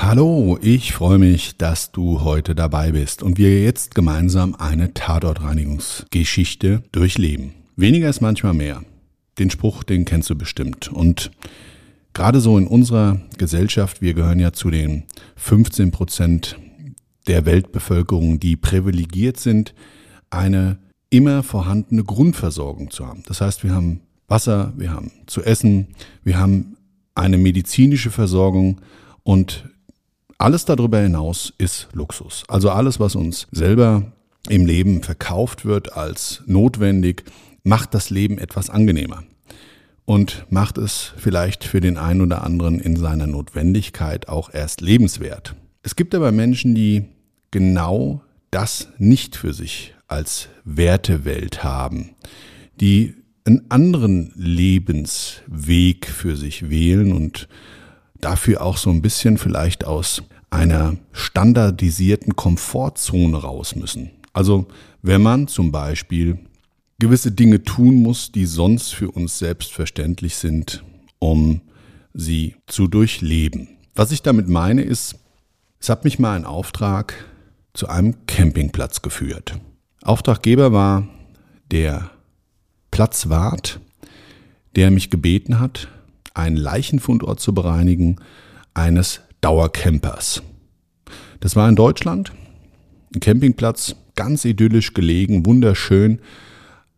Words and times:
Hallo, 0.00 0.60
ich 0.62 0.92
freue 0.92 1.18
mich, 1.18 1.56
dass 1.56 1.90
du 1.90 2.20
heute 2.22 2.54
dabei 2.54 2.92
bist 2.92 3.20
und 3.20 3.36
wir 3.36 3.64
jetzt 3.64 3.96
gemeinsam 3.96 4.54
eine 4.54 4.94
Tatortreinigungsgeschichte 4.94 6.84
durchleben. 6.92 7.52
Weniger 7.74 8.08
ist 8.08 8.20
manchmal 8.20 8.54
mehr. 8.54 8.84
Den 9.40 9.50
Spruch, 9.50 9.82
den 9.82 10.04
kennst 10.04 10.30
du 10.30 10.36
bestimmt. 10.36 10.86
Und 10.86 11.32
gerade 12.14 12.40
so 12.40 12.56
in 12.56 12.68
unserer 12.68 13.20
Gesellschaft, 13.38 14.00
wir 14.00 14.14
gehören 14.14 14.38
ja 14.38 14.52
zu 14.52 14.70
den 14.70 15.02
15 15.34 15.90
Prozent 15.90 16.56
der 17.26 17.44
Weltbevölkerung, 17.44 18.38
die 18.38 18.54
privilegiert 18.54 19.38
sind, 19.40 19.74
eine 20.30 20.78
immer 21.10 21.42
vorhandene 21.42 22.04
Grundversorgung 22.04 22.92
zu 22.92 23.04
haben. 23.04 23.24
Das 23.26 23.40
heißt, 23.40 23.64
wir 23.64 23.74
haben 23.74 24.00
Wasser, 24.28 24.72
wir 24.76 24.92
haben 24.92 25.10
zu 25.26 25.42
essen, 25.42 25.88
wir 26.22 26.38
haben 26.38 26.76
eine 27.16 27.36
medizinische 27.36 28.12
Versorgung 28.12 28.80
und 29.24 29.64
alles 30.38 30.64
darüber 30.64 31.00
hinaus 31.00 31.52
ist 31.58 31.88
Luxus. 31.92 32.44
Also 32.48 32.70
alles, 32.70 33.00
was 33.00 33.16
uns 33.16 33.48
selber 33.50 34.12
im 34.48 34.66
Leben 34.66 35.02
verkauft 35.02 35.64
wird 35.64 35.92
als 35.94 36.42
notwendig, 36.46 37.24
macht 37.64 37.92
das 37.92 38.10
Leben 38.10 38.38
etwas 38.38 38.70
angenehmer 38.70 39.24
und 40.04 40.46
macht 40.48 40.78
es 40.78 41.12
vielleicht 41.18 41.64
für 41.64 41.80
den 41.80 41.98
einen 41.98 42.22
oder 42.22 42.42
anderen 42.44 42.80
in 42.80 42.96
seiner 42.96 43.26
Notwendigkeit 43.26 44.28
auch 44.28 44.54
erst 44.54 44.80
lebenswert. 44.80 45.54
Es 45.82 45.96
gibt 45.96 46.14
aber 46.14 46.32
Menschen, 46.32 46.74
die 46.74 47.04
genau 47.50 48.22
das 48.50 48.88
nicht 48.98 49.36
für 49.36 49.52
sich 49.52 49.94
als 50.06 50.48
Wertewelt 50.64 51.62
haben, 51.62 52.14
die 52.80 53.14
einen 53.44 53.70
anderen 53.70 54.32
Lebensweg 54.36 56.06
für 56.06 56.36
sich 56.36 56.70
wählen 56.70 57.12
und 57.12 57.48
dafür 58.20 58.62
auch 58.62 58.76
so 58.76 58.90
ein 58.90 59.02
bisschen 59.02 59.38
vielleicht 59.38 59.84
aus 59.84 60.22
einer 60.50 60.96
standardisierten 61.12 62.36
Komfortzone 62.36 63.36
raus 63.36 63.76
müssen. 63.76 64.10
Also 64.32 64.66
wenn 65.02 65.22
man 65.22 65.48
zum 65.48 65.72
Beispiel 65.72 66.38
gewisse 66.98 67.32
Dinge 67.32 67.62
tun 67.62 68.02
muss, 68.02 68.32
die 68.32 68.46
sonst 68.46 68.94
für 68.94 69.10
uns 69.10 69.38
selbstverständlich 69.38 70.36
sind, 70.36 70.82
um 71.18 71.60
sie 72.14 72.56
zu 72.66 72.88
durchleben. 72.88 73.68
Was 73.94 74.10
ich 74.10 74.22
damit 74.22 74.48
meine 74.48 74.82
ist, 74.82 75.16
es 75.80 75.88
hat 75.88 76.04
mich 76.04 76.18
mal 76.18 76.34
ein 76.34 76.44
Auftrag 76.44 77.14
zu 77.72 77.88
einem 77.88 78.26
Campingplatz 78.26 79.02
geführt. 79.02 79.58
Auftraggeber 80.02 80.72
war 80.72 81.08
der 81.70 82.10
Platzwart, 82.90 83.80
der 84.74 84.90
mich 84.90 85.10
gebeten 85.10 85.60
hat, 85.60 85.88
einen 86.38 86.56
Leichenfundort 86.56 87.40
zu 87.40 87.52
bereinigen 87.52 88.16
eines 88.74 89.20
Dauercampers. 89.40 90.42
Das 91.40 91.56
war 91.56 91.68
in 91.68 91.76
Deutschland, 91.76 92.32
ein 93.14 93.20
Campingplatz, 93.20 93.96
ganz 94.14 94.44
idyllisch 94.44 94.94
gelegen, 94.94 95.46
wunderschön 95.46 96.20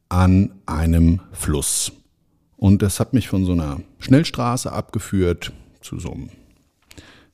an 0.09 0.53
einem 0.67 1.21
Fluss. 1.33 1.93
Und 2.57 2.83
das 2.83 3.01
hat 3.01 3.15
mich 3.15 3.29
von 3.29 3.45
so 3.45 3.53
einer 3.53 3.81
Schnellstraße 3.99 4.73
abgeführt 4.73 5.53
zu 5.81 5.99
so 5.99 6.13
einem 6.13 6.29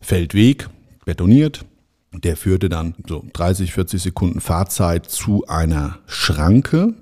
Feldweg, 0.01 0.69
betoniert. 1.05 1.65
Der 2.13 2.37
führte 2.37 2.69
dann 2.69 2.95
so 3.09 3.25
30, 3.33 3.73
40 3.73 4.03
Sekunden 4.03 4.41
Fahrzeit 4.41 5.07
zu 5.07 5.47
einer 5.47 5.99
Schranke, 6.07 6.95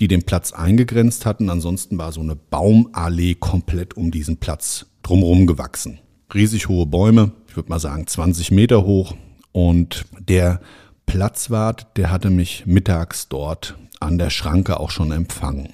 die 0.00 0.08
den 0.08 0.24
Platz 0.24 0.52
eingegrenzt 0.52 1.26
hatten. 1.26 1.50
Ansonsten 1.50 1.98
war 1.98 2.12
so 2.12 2.20
eine 2.20 2.36
Baumallee 2.36 3.34
komplett 3.34 3.96
um 3.96 4.10
diesen 4.10 4.38
Platz 4.38 4.86
drumherum 5.02 5.46
gewachsen. 5.46 5.98
Riesig 6.32 6.68
hohe 6.68 6.86
Bäume, 6.86 7.32
ich 7.48 7.56
würde 7.56 7.70
mal 7.70 7.78
sagen 7.78 8.06
20 8.06 8.50
Meter 8.50 8.84
hoch. 8.84 9.14
Und 9.52 10.04
der 10.18 10.60
Platzwart, 11.06 11.96
der 11.96 12.10
hatte 12.10 12.30
mich 12.30 12.66
mittags 12.66 13.28
dort 13.28 13.76
an 14.00 14.18
der 14.18 14.30
Schranke 14.30 14.80
auch 14.80 14.90
schon 14.90 15.12
empfangen. 15.12 15.68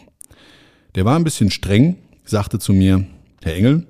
Der 0.95 1.05
war 1.05 1.17
ein 1.17 1.25
bisschen 1.25 1.51
streng, 1.51 1.97
sagte 2.25 2.59
zu 2.59 2.73
mir, 2.73 3.07
Herr 3.43 3.55
Engel, 3.55 3.87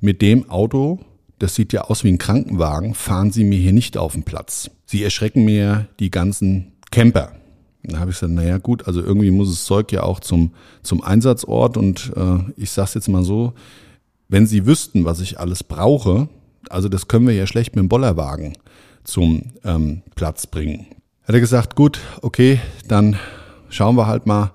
mit 0.00 0.20
dem 0.20 0.50
Auto, 0.50 1.00
das 1.38 1.54
sieht 1.54 1.72
ja 1.72 1.82
aus 1.82 2.04
wie 2.04 2.08
ein 2.08 2.18
Krankenwagen, 2.18 2.94
fahren 2.94 3.30
Sie 3.30 3.44
mir 3.44 3.58
hier 3.58 3.72
nicht 3.72 3.96
auf 3.96 4.12
den 4.12 4.24
Platz. 4.24 4.70
Sie 4.84 5.02
erschrecken 5.02 5.44
mir 5.44 5.88
die 5.98 6.10
ganzen 6.10 6.72
Camper. 6.90 7.32
Da 7.82 7.98
habe 7.98 8.10
ich 8.10 8.16
gesagt, 8.16 8.32
naja 8.32 8.58
gut, 8.58 8.86
also 8.86 9.00
irgendwie 9.00 9.30
muss 9.30 9.50
das 9.50 9.64
Zeug 9.64 9.90
ja 9.92 10.02
auch 10.02 10.20
zum, 10.20 10.52
zum 10.82 11.02
Einsatzort 11.02 11.76
und 11.76 12.12
äh, 12.14 12.38
ich 12.56 12.70
sage 12.70 12.88
es 12.88 12.94
jetzt 12.94 13.08
mal 13.08 13.24
so, 13.24 13.54
wenn 14.28 14.46
Sie 14.46 14.66
wüssten, 14.66 15.04
was 15.04 15.20
ich 15.20 15.40
alles 15.40 15.64
brauche, 15.64 16.28
also 16.68 16.88
das 16.88 17.08
können 17.08 17.26
wir 17.26 17.34
ja 17.34 17.46
schlecht 17.46 17.74
mit 17.74 17.82
dem 17.82 17.88
Bollerwagen 17.88 18.56
zum 19.04 19.52
ähm, 19.64 20.02
Platz 20.14 20.46
bringen. 20.46 20.86
Hat 21.24 21.34
er 21.34 21.40
gesagt, 21.40 21.74
gut, 21.74 21.98
okay, 22.22 22.60
dann 22.86 23.16
schauen 23.70 23.96
wir 23.96 24.06
halt 24.06 24.26
mal, 24.26 24.52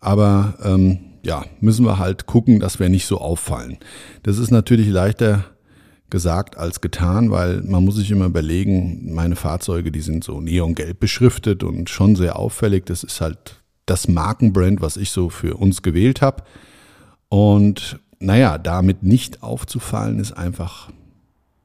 aber 0.00 0.54
ähm, 0.62 0.98
ja, 1.22 1.44
müssen 1.60 1.84
wir 1.84 1.98
halt 1.98 2.26
gucken, 2.26 2.60
dass 2.60 2.78
wir 2.78 2.88
nicht 2.88 3.06
so 3.06 3.18
auffallen. 3.18 3.78
Das 4.22 4.38
ist 4.38 4.50
natürlich 4.50 4.88
leichter 4.88 5.44
gesagt 6.10 6.56
als 6.56 6.80
getan, 6.80 7.30
weil 7.30 7.62
man 7.62 7.84
muss 7.84 7.96
sich 7.96 8.10
immer 8.10 8.26
überlegen, 8.26 9.12
meine 9.14 9.36
Fahrzeuge, 9.36 9.92
die 9.92 10.00
sind 10.00 10.24
so 10.24 10.40
neongelb 10.40 10.98
beschriftet 11.00 11.62
und 11.62 11.90
schon 11.90 12.16
sehr 12.16 12.38
auffällig. 12.38 12.86
Das 12.86 13.04
ist 13.04 13.20
halt 13.20 13.62
das 13.86 14.08
Markenbrand, 14.08 14.80
was 14.80 14.96
ich 14.96 15.10
so 15.10 15.28
für 15.28 15.56
uns 15.56 15.82
gewählt 15.82 16.22
habe. 16.22 16.44
Und 17.28 17.98
naja, 18.20 18.58
damit 18.58 19.02
nicht 19.02 19.42
aufzufallen, 19.42 20.18
ist 20.18 20.32
einfach 20.32 20.90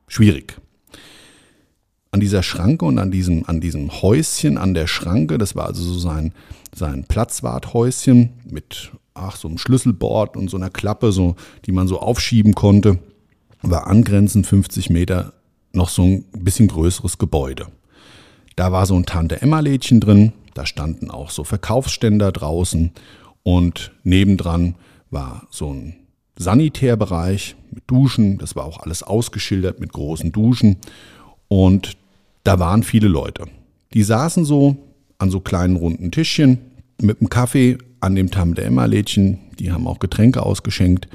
schwierig. 0.07 0.57
An 2.11 2.19
dieser 2.19 2.43
Schranke 2.43 2.85
und 2.85 2.99
an 2.99 3.11
diesem, 3.11 3.45
an 3.47 3.59
diesem 3.59 3.91
Häuschen 4.01 4.57
an 4.57 4.73
der 4.73 4.87
Schranke, 4.87 5.37
das 5.37 5.55
war 5.55 5.65
also 5.65 5.83
so 5.83 5.97
sein, 5.97 6.33
sein 6.75 7.05
Platzwarthäuschen 7.05 8.33
mit 8.49 8.91
ach, 9.15 9.35
so 9.35 9.47
einem 9.47 9.57
Schlüsselbord 9.57 10.37
und 10.37 10.49
so 10.49 10.57
einer 10.57 10.69
Klappe, 10.69 11.11
so, 11.11 11.35
die 11.65 11.71
man 11.71 11.87
so 11.87 11.99
aufschieben 11.99 12.53
konnte 12.53 12.99
war 13.63 13.87
angrenzend 13.87 14.45
50 14.45 14.89
Meter 14.89 15.33
noch 15.71 15.89
so 15.89 16.03
ein 16.03 16.25
bisschen 16.43 16.67
größeres 16.67 17.17
Gebäude. 17.17 17.67
Da 18.55 18.71
war 18.71 18.85
so 18.85 18.95
ein 18.95 19.05
Tante-Emma-Lädchen 19.05 19.99
drin, 19.99 20.33
da 20.53 20.65
standen 20.65 21.09
auch 21.09 21.31
so 21.31 21.43
Verkaufsständer 21.43 22.31
draußen 22.31 22.91
und 23.41 23.91
nebendran 24.03 24.75
war 25.09 25.47
so 25.49 25.73
ein 25.73 25.95
Sanitärbereich 26.35 27.55
mit 27.71 27.83
Duschen, 27.87 28.37
das 28.37 28.55
war 28.55 28.65
auch 28.65 28.79
alles 28.79 29.01
ausgeschildert 29.01 29.79
mit 29.79 29.93
großen 29.93 30.31
Duschen 30.31 30.77
und 31.47 31.97
da 32.43 32.59
waren 32.59 32.83
viele 32.83 33.07
Leute. 33.07 33.45
Die 33.93 34.03
saßen 34.03 34.45
so 34.45 34.75
an 35.17 35.31
so 35.31 35.39
kleinen 35.39 35.75
runden 35.75 36.11
Tischchen 36.11 36.59
mit 37.01 37.19
einem 37.19 37.29
Kaffee 37.29 37.77
an 38.01 38.15
dem 38.15 38.29
Tante-Emma-Lädchen, 38.29 39.39
die 39.57 39.71
haben 39.71 39.87
auch 39.87 39.99
Getränke 39.99 40.43
ausgeschenkt 40.43 41.07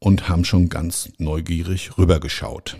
und 0.00 0.28
haben 0.28 0.44
schon 0.44 0.68
ganz 0.68 1.12
neugierig 1.18 1.96
rübergeschaut. 1.96 2.78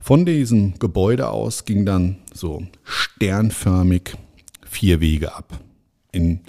Von 0.00 0.24
diesem 0.24 0.78
Gebäude 0.78 1.30
aus 1.30 1.64
ging 1.64 1.84
dann 1.84 2.18
so 2.32 2.62
sternförmig 2.84 4.14
vier 4.64 5.00
Wege 5.00 5.34
ab. 5.34 5.58
In 6.12 6.40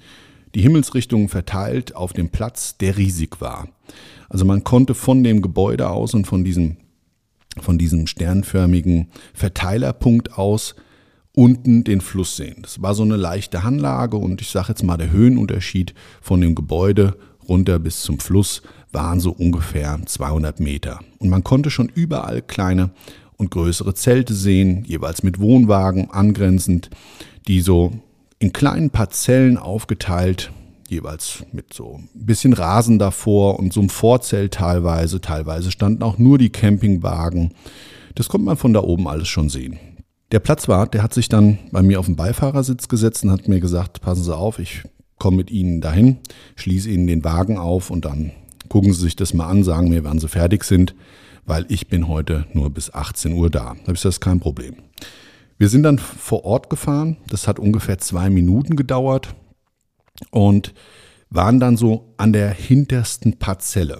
die 0.53 0.61
Himmelsrichtungen 0.61 1.29
verteilt 1.29 1.95
auf 1.95 2.13
dem 2.13 2.29
Platz, 2.29 2.77
der 2.77 2.97
riesig 2.97 3.41
war. 3.41 3.69
Also 4.29 4.45
man 4.45 4.63
konnte 4.63 4.93
von 4.93 5.23
dem 5.23 5.41
Gebäude 5.41 5.89
aus 5.89 6.13
und 6.13 6.25
von 6.25 6.43
diesem, 6.43 6.77
von 7.59 7.77
diesem 7.77 8.07
sternförmigen 8.07 9.09
Verteilerpunkt 9.33 10.37
aus 10.37 10.75
unten 11.33 11.83
den 11.83 12.01
Fluss 12.01 12.35
sehen. 12.35 12.61
Das 12.61 12.81
war 12.81 12.93
so 12.93 13.03
eine 13.03 13.15
leichte 13.15 13.63
Hanglage 13.63 14.17
und 14.17 14.41
ich 14.41 14.49
sage 14.49 14.69
jetzt 14.69 14.83
mal, 14.83 14.97
der 14.97 15.11
Höhenunterschied 15.11 15.93
von 16.21 16.41
dem 16.41 16.55
Gebäude 16.55 17.17
runter 17.47 17.79
bis 17.79 18.01
zum 18.01 18.19
Fluss 18.19 18.61
waren 18.91 19.19
so 19.19 19.31
ungefähr 19.31 19.99
200 20.03 20.59
Meter. 20.59 20.99
Und 21.19 21.29
man 21.29 21.43
konnte 21.43 21.69
schon 21.69 21.89
überall 21.89 22.41
kleine 22.41 22.91
und 23.37 23.51
größere 23.51 23.93
Zelte 23.93 24.33
sehen, 24.33 24.83
jeweils 24.85 25.23
mit 25.23 25.39
Wohnwagen 25.39 26.11
angrenzend, 26.11 26.89
die 27.47 27.61
so 27.61 27.93
in 28.39 28.53
kleinen 28.53 28.89
Parzellen 28.89 29.57
aufgeteilt, 29.57 30.51
jeweils 30.87 31.43
mit 31.51 31.73
so 31.73 31.99
ein 31.99 32.09
bisschen 32.13 32.53
Rasen 32.53 32.99
davor 32.99 33.59
und 33.59 33.73
so 33.73 33.79
einem 33.79 33.89
Vorzelt 33.89 34.55
teilweise. 34.55 35.21
Teilweise 35.21 35.71
standen 35.71 36.03
auch 36.03 36.17
nur 36.17 36.37
die 36.37 36.49
Campingwagen. 36.49 37.53
Das 38.15 38.27
konnte 38.27 38.45
man 38.45 38.57
von 38.57 38.73
da 38.73 38.81
oben 38.81 39.07
alles 39.07 39.27
schon 39.27 39.49
sehen. 39.49 39.79
Der 40.31 40.39
Platzwart, 40.39 40.93
der 40.93 41.03
hat 41.03 41.13
sich 41.13 41.29
dann 41.29 41.57
bei 41.71 41.81
mir 41.81 41.99
auf 41.99 42.05
den 42.05 42.15
Beifahrersitz 42.15 42.87
gesetzt 42.87 43.23
und 43.23 43.31
hat 43.31 43.47
mir 43.47 43.59
gesagt, 43.59 44.01
passen 44.01 44.23
Sie 44.23 44.35
auf, 44.35 44.59
ich 44.59 44.83
komme 45.17 45.37
mit 45.37 45.51
Ihnen 45.51 45.81
dahin, 45.81 46.17
schließe 46.55 46.89
Ihnen 46.89 47.07
den 47.07 47.23
Wagen 47.23 47.57
auf 47.57 47.89
und 47.89 48.05
dann 48.05 48.31
gucken 48.69 48.93
Sie 48.93 49.01
sich 49.01 49.15
das 49.15 49.33
mal 49.33 49.47
an, 49.47 49.63
sagen 49.63 49.89
mir, 49.89 50.03
wann 50.03 50.19
Sie 50.19 50.27
fertig 50.27 50.63
sind, 50.63 50.95
weil 51.45 51.65
ich 51.69 51.87
bin 51.87 52.07
heute 52.07 52.45
nur 52.53 52.69
bis 52.69 52.93
18 52.93 53.33
Uhr 53.33 53.49
da. 53.49 53.75
Da 53.85 53.91
ich 53.91 54.01
das 54.01 54.19
kein 54.19 54.39
Problem. 54.39 54.75
Wir 55.57 55.67
sind 55.67 55.83
dann 55.83 55.97
vor 55.99 56.45
Ort 56.45 56.69
gefahren. 56.69 57.17
Das 57.27 57.47
hat 57.47 57.59
ungefähr 57.59 57.97
zwei 57.97 58.29
Minuten 58.29 58.75
gedauert 58.75 59.35
und 60.31 60.73
waren 61.29 61.59
dann 61.59 61.75
so 61.75 62.13
an 62.17 62.33
der 62.33 62.51
hintersten 62.51 63.37
Parzelle. 63.39 63.99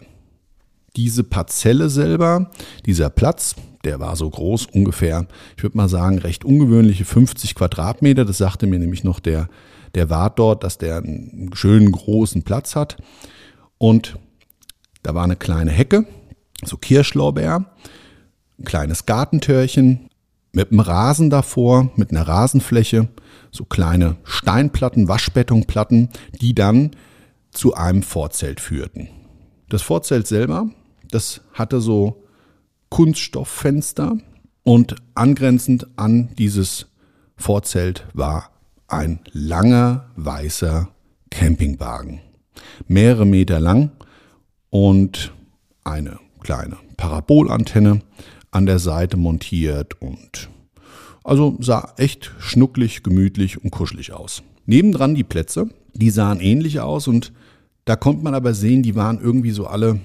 Diese 0.95 1.23
Parzelle 1.23 1.89
selber, 1.89 2.49
dieser 2.85 3.09
Platz, 3.09 3.55
der 3.83 3.99
war 3.99 4.15
so 4.15 4.29
groß, 4.29 4.67
ungefähr, 4.67 5.27
ich 5.55 5.63
würde 5.63 5.77
mal 5.77 5.89
sagen, 5.89 6.19
recht 6.19 6.43
ungewöhnliche 6.43 7.05
50 7.05 7.55
Quadratmeter. 7.55 8.25
Das 8.25 8.37
sagte 8.37 8.67
mir 8.67 8.79
nämlich 8.79 9.03
noch 9.03 9.19
der, 9.19 9.49
der 9.95 10.09
Wart 10.09 10.39
dort, 10.39 10.63
dass 10.63 10.77
der 10.77 10.97
einen 10.97 11.51
schönen 11.53 11.91
großen 11.91 12.43
Platz 12.43 12.75
hat. 12.75 12.97
Und 13.77 14.17
da 15.03 15.13
war 15.15 15.23
eine 15.23 15.35
kleine 15.35 15.71
Hecke, 15.71 16.05
so 16.63 16.77
Kirschlorbeer, 16.77 17.65
ein 18.59 18.65
kleines 18.65 19.05
Gartentörchen, 19.05 20.09
mit 20.51 20.71
einem 20.71 20.79
Rasen 20.79 21.29
davor, 21.29 21.91
mit 21.95 22.11
einer 22.11 22.27
Rasenfläche, 22.27 23.07
so 23.51 23.65
kleine 23.65 24.15
Steinplatten, 24.23 25.07
Waschbetonplatten, 25.07 26.09
die 26.41 26.55
dann 26.55 26.91
zu 27.51 27.75
einem 27.75 28.03
Vorzelt 28.03 28.59
führten. 28.59 29.09
Das 29.69 29.81
Vorzelt 29.81 30.27
selber, 30.27 30.69
das 31.11 31.41
hatte 31.53 31.81
so 31.81 32.23
Kunststofffenster 32.89 34.17
und 34.63 34.95
angrenzend 35.13 35.87
an 35.95 36.29
dieses 36.37 36.87
Vorzelt 37.37 38.05
war 38.13 38.49
ein 38.87 39.19
langer 39.31 40.09
weißer 40.15 40.89
Campingwagen. 41.29 42.21
Mehrere 42.87 43.25
Meter 43.25 43.59
lang 43.59 43.91
und 44.69 45.33
eine 45.83 46.19
kleine 46.41 46.77
Parabolantenne 46.97 48.01
an 48.51 48.65
der 48.65 48.79
Seite 48.79 49.17
montiert 49.17 50.01
und 50.01 50.49
also 51.23 51.57
sah 51.59 51.93
echt 51.97 52.31
schnucklig, 52.39 53.03
gemütlich 53.03 53.63
und 53.63 53.71
kuschelig 53.71 54.13
aus. 54.13 54.41
Nebendran 54.65 55.15
die 55.15 55.23
Plätze, 55.23 55.69
die 55.93 56.09
sahen 56.09 56.39
ähnlich 56.39 56.79
aus 56.79 57.07
und 57.07 57.33
da 57.85 57.95
konnte 57.95 58.23
man 58.23 58.33
aber 58.33 58.53
sehen, 58.53 58.83
die 58.83 58.95
waren 58.95 59.19
irgendwie 59.19 59.51
so 59.51 59.67
alle 59.67 59.99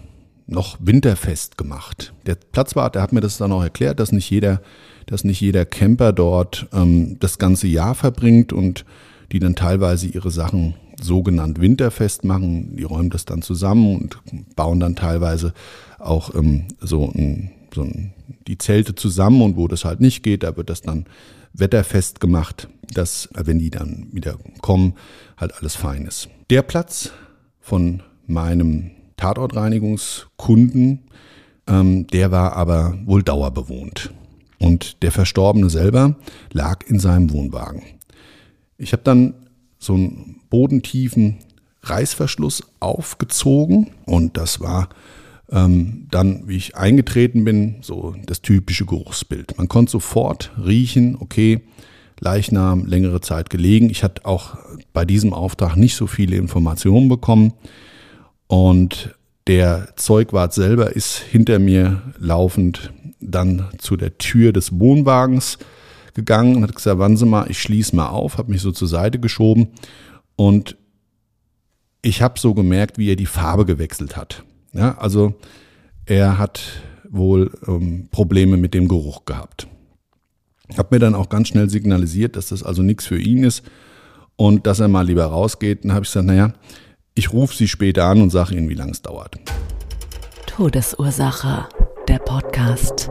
noch 0.47 0.77
winterfest 0.81 1.57
gemacht. 1.57 2.13
Der 2.27 2.35
Platzwart, 2.35 2.95
der 2.95 3.03
hat 3.03 3.13
mir 3.13 3.21
das 3.21 3.39
dann 3.39 3.53
auch 3.53 3.63
erklärt, 3.63 4.01
dass 4.01 4.13
nicht 4.13 4.29
jeder, 4.29 4.61
dass 5.07 5.25
nicht 5.25 5.41
jeder 5.41 5.65
Camper 5.65 6.13
dort 6.13 6.67
ähm, 6.73 7.19
das 7.21 7.39
ganze 7.39 7.67
Jahr 7.67 7.95
verbringt 7.95 8.53
und 8.53 8.85
die 9.33 9.39
dann 9.39 9.55
teilweise 9.55 10.07
ihre 10.07 10.31
Sachen 10.31 10.75
sogenannt 11.01 11.61
winterfest 11.61 12.25
machen. 12.25 12.77
Die 12.77 12.85
räumen 12.85 13.11
das 13.11 13.25
dann 13.25 13.43
zusammen 13.43 13.97
und 13.97 14.19
bauen 14.57 14.81
dann 14.81 14.97
teilweise 14.97 15.53
auch 15.99 16.35
ähm, 16.35 16.65
so 16.81 17.11
ein 17.11 17.51
so 17.75 17.87
die 18.47 18.59
Zelte 18.59 18.95
zusammen 18.95 19.43
und 19.43 19.57
wo 19.57 19.69
das 19.69 19.85
halt 19.85 20.01
nicht 20.01 20.23
geht, 20.23 20.43
da 20.43 20.57
wird 20.57 20.71
das 20.71 20.81
dann 20.81 21.07
wetterfest 21.53 22.21
gemacht, 22.21 22.69
dass, 22.93 23.29
wenn 23.35 23.59
die 23.59 23.71
dann 23.71 24.09
wieder 24.13 24.37
kommen, 24.61 24.95
halt 25.37 25.55
alles 25.59 25.75
fein 25.75 26.07
ist. 26.07 26.29
Der 26.51 26.63
Platz 26.63 27.11
von 27.61 28.03
meinem 28.27 28.91
Tatortreinigungskunden, 29.17 31.01
ähm, 31.67 32.07
der 32.09 32.31
war 32.31 32.55
aber 32.55 32.99
wohl 33.05 33.23
dauerbewohnt. 33.23 34.13
Und 34.59 35.03
der 35.03 35.13
Verstorbene 35.13 35.69
selber 35.69 36.17
lag 36.53 36.87
in 36.87 36.99
seinem 36.99 37.31
Wohnwagen. 37.33 37.83
Ich 38.85 38.93
habe 38.93 39.03
dann 39.03 39.35
so 39.79 39.95
einen 39.95 40.41
bodentiefen 40.51 41.39
Reißverschluss 41.83 42.63
aufgezogen 42.81 43.91
und 44.05 44.37
das 44.37 44.61
war 44.61 44.91
ähm, 45.51 46.07
dann, 46.11 46.47
wie 46.47 46.57
ich 46.57 46.77
eingetreten 46.77 47.45
bin, 47.45 47.77
so 47.81 48.15
das 48.27 48.43
typische 48.43 48.85
Geruchsbild. 48.85 49.57
Man 49.57 49.69
konnte 49.69 49.93
sofort 49.93 50.53
riechen, 50.63 51.17
okay, 51.19 51.63
Leichnam 52.21 52.87
längere 52.87 53.21
Zeit 53.21 53.51
gelegen. 53.51 53.91
Ich 53.91 54.05
hatte 54.05 54.25
auch 54.27 54.57
bei 54.93 55.05
diesem 55.05 55.33
Auftrag 55.33 55.77
nicht 55.77 55.97
so 55.97 56.07
viele 56.07 56.37
Informationen 56.37 57.09
bekommen. 57.09 57.55
Und 58.47 59.15
der 59.47 59.89
Zeugwart 59.97 60.53
selber 60.53 60.95
ist 60.95 61.17
hinter 61.17 61.59
mir 61.59 62.03
laufend 62.19 62.93
dann 63.21 63.67
zu 63.79 63.97
der 63.97 64.19
Tür 64.19 64.53
des 64.53 64.79
Wohnwagens 64.79 65.59
gegangen 66.15 66.57
und 66.57 66.63
hat 66.63 66.75
gesagt, 66.75 66.99
wann 66.99 67.17
Sie 67.17 67.27
mal, 67.27 67.51
ich 67.51 67.61
schließe 67.61 67.95
mal 67.95 68.09
auf, 68.09 68.39
habe 68.39 68.51
mich 68.51 68.63
so 68.63 68.73
zur 68.73 68.89
Seite 68.89 69.19
geschoben 69.19 69.69
und 70.37 70.77
ich 72.03 72.23
habe 72.23 72.39
so 72.39 72.55
gemerkt, 72.55 72.99
wie 72.99 73.11
er 73.11 73.17
die 73.17 73.27
Farbe 73.27 73.65
gewechselt 73.65 74.17
hat. 74.17 74.45
Ja, 74.73 74.99
also 74.99 75.35
er 76.07 76.39
hat 76.39 76.61
wohl 77.09 77.51
ähm, 77.67 78.09
Probleme 78.11 78.57
mit 78.57 78.75
dem 78.75 78.89
Geruch 78.89 79.25
gehabt. 79.25 79.69
Ich 80.69 80.79
habe 80.79 80.95
mir 80.95 80.99
dann 80.99 81.15
auch 81.15 81.29
ganz 81.29 81.49
schnell 81.49 81.71
signalisiert, 81.71 82.37
dass 82.37 82.49
das 82.49 82.63
also 82.63 82.83
nichts 82.83 83.07
für 83.07 83.19
ihn 83.19 83.45
ist 83.45 83.63
und 84.37 84.67
dass 84.67 84.81
er 84.81 84.89
mal 84.89 85.07
lieber 85.07 85.25
rausgeht. 85.25 85.85
Dann 85.85 85.93
habe 85.93 86.05
ich 86.05 86.11
gesagt, 86.11 86.27
naja, 86.27 86.53
ich 87.15 87.33
rufe 87.33 87.55
Sie 87.55 87.69
später 87.69 88.05
an 88.05 88.21
und 88.21 88.31
sage 88.31 88.55
Ihnen, 88.55 88.69
wie 88.69 88.75
lange 88.75 88.93
es 88.93 89.03
dauert. 89.03 89.39
Todesursache, 90.47 91.69
der 92.09 92.19
Podcast. 92.19 93.11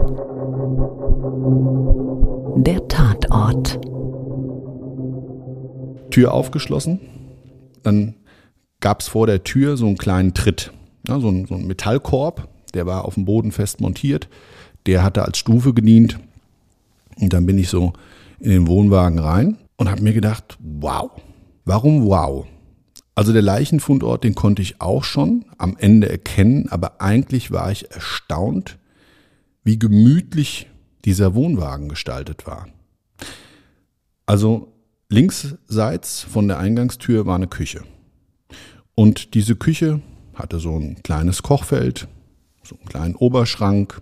Der 2.55 2.87
Tatort. 2.87 3.79
Tür 6.11 6.33
aufgeschlossen. 6.33 6.99
Dann 7.81 8.15
gab 8.79 9.01
es 9.01 9.07
vor 9.07 9.25
der 9.25 9.43
Tür 9.43 9.75
so 9.75 9.87
einen 9.87 9.97
kleinen 9.97 10.33
Tritt. 10.33 10.71
Ja, 11.07 11.19
so, 11.19 11.29
ein, 11.29 11.45
so 11.47 11.55
ein 11.55 11.65
Metallkorb, 11.65 12.47
der 12.73 12.85
war 12.85 13.05
auf 13.05 13.15
dem 13.15 13.25
Boden 13.25 13.51
fest 13.51 13.81
montiert. 13.81 14.29
Der 14.85 15.03
hatte 15.03 15.25
als 15.25 15.39
Stufe 15.39 15.73
gedient. 15.73 16.19
Und 17.19 17.33
dann 17.33 17.45
bin 17.45 17.57
ich 17.57 17.69
so 17.69 17.93
in 18.39 18.51
den 18.51 18.67
Wohnwagen 18.67 19.19
rein 19.19 19.57
und 19.77 19.89
habe 19.89 20.03
mir 20.03 20.13
gedacht, 20.13 20.57
wow. 20.59 21.11
Warum 21.65 22.05
wow? 22.05 22.45
Also 23.15 23.33
der 23.33 23.41
Leichenfundort, 23.41 24.23
den 24.23 24.35
konnte 24.35 24.61
ich 24.61 24.79
auch 24.81 25.03
schon 25.03 25.45
am 25.57 25.75
Ende 25.77 26.09
erkennen, 26.09 26.67
aber 26.69 27.01
eigentlich 27.01 27.51
war 27.51 27.71
ich 27.71 27.91
erstaunt, 27.91 28.77
wie 29.63 29.79
gemütlich 29.79 30.67
dieser 31.05 31.35
Wohnwagen 31.35 31.89
gestaltet 31.89 32.47
war. 32.47 32.67
Also 34.25 34.73
linksseits 35.09 36.21
von 36.21 36.47
der 36.47 36.59
Eingangstür 36.59 37.25
war 37.25 37.35
eine 37.35 37.47
Küche. 37.47 37.83
Und 38.95 39.33
diese 39.33 39.55
Küche 39.55 40.01
hatte 40.33 40.59
so 40.59 40.77
ein 40.77 41.01
kleines 41.03 41.43
Kochfeld, 41.43 42.07
so 42.63 42.75
einen 42.75 42.85
kleinen 42.85 43.15
Oberschrank. 43.15 44.01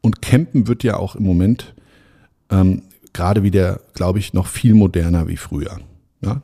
Und 0.00 0.22
Campen 0.22 0.66
wird 0.66 0.82
ja 0.82 0.96
auch 0.96 1.14
im 1.14 1.24
Moment 1.24 1.74
ähm, 2.50 2.82
gerade 3.12 3.42
wieder, 3.42 3.80
glaube 3.94 4.18
ich, 4.18 4.32
noch 4.32 4.46
viel 4.46 4.74
moderner 4.74 5.28
wie 5.28 5.36
früher. 5.36 5.78
Ja? 6.20 6.42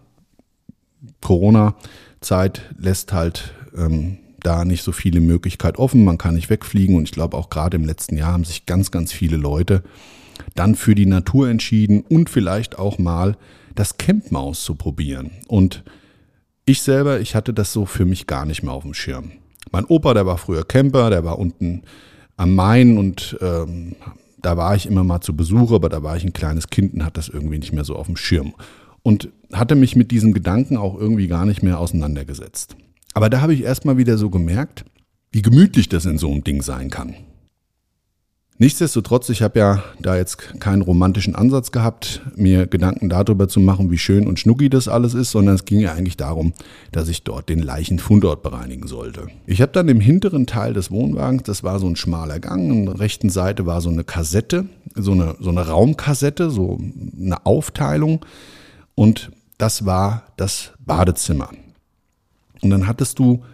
Corona-Zeit 1.21 2.63
lässt 2.79 3.13
halt 3.13 3.55
ähm, 3.77 4.19
da 4.47 4.65
nicht 4.65 4.83
so 4.83 4.93
viele 4.93 5.21
Möglichkeiten 5.21 5.79
offen. 5.79 6.05
Man 6.05 6.19
kann 6.19 6.35
nicht 6.35 6.51
wegfliegen 6.51 6.97
und 6.97 7.05
ich 7.05 7.13
glaube 7.13 7.37
auch 7.37 7.51
gerade 7.51 7.77
im 7.77 7.85
letzten 7.85 8.17
Jahr 8.17 8.33
haben 8.33 8.45
sich 8.45 8.67
ganz, 8.67 8.91
ganz 8.91 9.13
viele 9.13 9.37
Leute 9.37 9.83
dann 10.55 10.75
für 10.75 10.95
die 10.95 11.07
Natur 11.07 11.49
entschieden 11.49 12.03
und 12.09 12.31
vielleicht 12.31 12.79
auch 12.79 12.99
mal 12.99 13.37
das 13.75 13.99
Campen 13.99 14.37
auszuprobieren. 14.37 15.31
Und 15.49 15.83
ich 16.65 16.83
selber, 16.83 17.21
ich 17.21 17.35
hatte 17.35 17.53
das 17.53 17.73
so 17.73 17.87
für 17.87 18.05
mich 18.05 18.27
gar 18.27 18.47
nicht 18.47 18.63
mehr 18.63 18.73
auf 18.73 18.85
dem 18.85 18.95
Schirm. 18.95 19.33
Mein 19.73 19.85
Opa, 19.85 20.15
der 20.15 20.27
war 20.27 20.39
früher 20.39 20.65
Camper, 20.65 21.11
der 21.11 21.25
war 21.25 21.39
unten 21.39 21.83
am 22.37 22.55
Main 22.55 22.99
und 22.99 23.37
ähm, 23.41 23.97
da 24.41 24.57
war 24.57 24.77
ich 24.77 24.87
immer 24.87 25.03
mal 25.03 25.21
zu 25.21 25.35
Besuch, 25.35 25.73
aber 25.73 25.89
da 25.89 26.03
war 26.03 26.17
ich 26.17 26.25
ein 26.25 26.33
kleines 26.33 26.69
Kind 26.69 26.95
und 26.95 27.05
hatte 27.05 27.15
das 27.15 27.29
irgendwie 27.29 27.59
nicht 27.59 27.73
mehr 27.73 27.85
so 27.85 27.97
auf 27.97 28.07
dem 28.07 28.17
Schirm. 28.17 28.55
Und 29.03 29.31
hatte 29.53 29.75
mich 29.75 29.97
mit 29.97 30.11
diesem 30.11 30.33
Gedanken 30.33 30.77
auch 30.77 30.99
irgendwie 30.99 31.29
gar 31.29 31.47
nicht 31.47 31.63
mehr 31.63 31.79
auseinandergesetzt. 31.79 32.77
Aber 33.17 33.31
da 33.31 33.41
habe 33.41 33.55
ich 33.55 33.63
erstmal 33.63 33.97
wieder 33.97 34.19
so 34.19 34.29
gemerkt, 34.29 34.85
wie 35.33 35.41
gemütlich 35.41 35.89
das 35.89 36.05
in 36.05 36.19
so 36.19 36.31
einem 36.31 36.45
Ding 36.45 36.61
sein 36.61 36.91
kann. 36.91 37.15
Nichtsdestotrotz, 38.59 39.31
ich 39.31 39.41
habe 39.41 39.59
ja 39.59 39.83
da 39.99 40.19
jetzt 40.19 40.61
keinen 40.61 40.83
romantischen 40.83 41.35
Ansatz 41.35 41.73
gehabt, 41.73 42.21
mir 42.37 42.67
Gedanken 42.67 43.09
darüber 43.09 43.49
zu 43.49 43.59
machen, 43.59 43.91
wie 43.91 43.97
schön 43.97 44.27
und 44.27 44.39
schnucki 44.39 44.69
das 44.69 44.87
alles 44.87 45.15
ist, 45.15 45.31
sondern 45.31 45.55
es 45.55 45.65
ging 45.65 45.81
ja 45.81 45.95
eigentlich 45.95 46.19
darum, 46.19 46.53
dass 46.93 47.09
ich 47.09 47.25
dort 47.25 47.49
den 47.49 47.61
Leichenfundort 47.61 48.43
bereinigen 48.43 48.87
sollte. 48.87 49.29
Ich 49.47 49.63
habe 49.63 49.73
dann 49.73 49.89
im 49.89 50.01
hinteren 50.01 50.47
Teil 50.47 50.75
des 50.75 50.91
Wohnwagens, 50.91 51.45
das 51.45 51.65
war 51.65 51.79
so 51.79 51.87
ein 51.87 51.97
schmaler 51.97 52.39
Gang, 52.39 52.71
an 52.71 52.85
der 52.85 53.01
rechten 53.01 53.31
Seite 53.31 53.65
war 53.65 53.81
so 53.81 53.89
eine 53.89 54.05
Kassette, 54.05 54.67
so 54.95 55.13
eine, 55.13 55.37
so 55.41 55.49
eine 55.49 55.67
Raumkassette, 55.67 56.51
so 56.51 56.79
eine 57.19 57.47
Aufteilung 57.47 58.27
und 58.95 59.31
das 59.57 59.87
war 59.87 60.25
das 60.37 60.73
Badezimmer. 60.85 61.49
Und 62.67 62.71
dann 62.71 62.89
hattest 62.89 63.21
du 63.21 63.45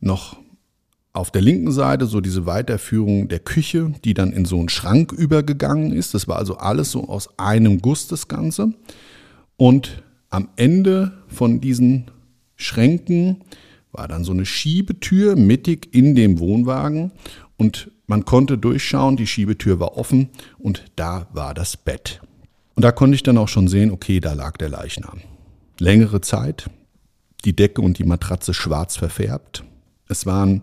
noch 0.00 0.38
auf 1.12 1.30
der 1.30 1.40
linken 1.40 1.70
Seite 1.70 2.06
so 2.06 2.20
diese 2.20 2.46
Weiterführung 2.46 3.28
der 3.28 3.38
Küche, 3.38 3.92
die 4.04 4.12
dann 4.12 4.32
in 4.32 4.44
so 4.44 4.58
einen 4.58 4.68
Schrank 4.68 5.12
übergegangen 5.12 5.92
ist. 5.92 6.14
Das 6.14 6.26
war 6.26 6.36
also 6.36 6.56
alles 6.56 6.90
so 6.90 7.08
aus 7.08 7.38
einem 7.38 7.80
Guss 7.80 8.08
das 8.08 8.26
Ganze. 8.26 8.72
Und 9.56 10.02
am 10.30 10.48
Ende 10.56 11.12
von 11.28 11.60
diesen 11.60 12.10
Schränken 12.56 13.44
war 13.92 14.08
dann 14.08 14.24
so 14.24 14.32
eine 14.32 14.44
Schiebetür 14.44 15.36
mittig 15.36 15.94
in 15.94 16.16
dem 16.16 16.40
Wohnwagen 16.40 17.12
und 17.56 17.92
man 18.08 18.24
konnte 18.24 18.58
durchschauen, 18.58 19.16
die 19.16 19.28
Schiebetür 19.28 19.78
war 19.78 19.96
offen 19.96 20.30
und 20.58 20.86
da 20.96 21.28
war 21.32 21.54
das 21.54 21.76
Bett. 21.76 22.20
Und 22.74 22.84
da 22.84 22.90
konnte 22.90 23.14
ich 23.14 23.22
dann 23.22 23.38
auch 23.38 23.48
schon 23.48 23.68
sehen, 23.68 23.92
okay, 23.92 24.18
da 24.18 24.32
lag 24.32 24.56
der 24.56 24.70
Leichnam. 24.70 25.20
Längere 25.78 26.20
Zeit, 26.20 26.68
die 27.46 27.56
Decke 27.56 27.80
und 27.80 27.98
die 27.98 28.04
Matratze 28.04 28.52
schwarz 28.52 28.96
verfärbt. 28.96 29.64
Es 30.08 30.26
waren 30.26 30.62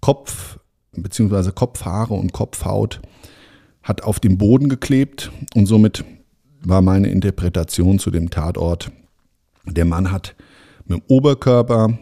Kopf 0.00 0.58
bzw. 0.92 1.50
Kopfhaare 1.52 2.14
und 2.14 2.32
Kopfhaut 2.32 3.00
hat 3.82 4.02
auf 4.02 4.20
dem 4.20 4.38
Boden 4.38 4.68
geklebt 4.68 5.32
und 5.54 5.66
somit 5.66 6.04
war 6.62 6.82
meine 6.82 7.08
Interpretation 7.08 7.98
zu 7.98 8.10
dem 8.10 8.30
Tatort, 8.30 8.92
der 9.64 9.86
Mann 9.86 10.12
hat 10.12 10.36
mit 10.84 10.98
dem 10.98 11.04
Oberkörper 11.08 11.98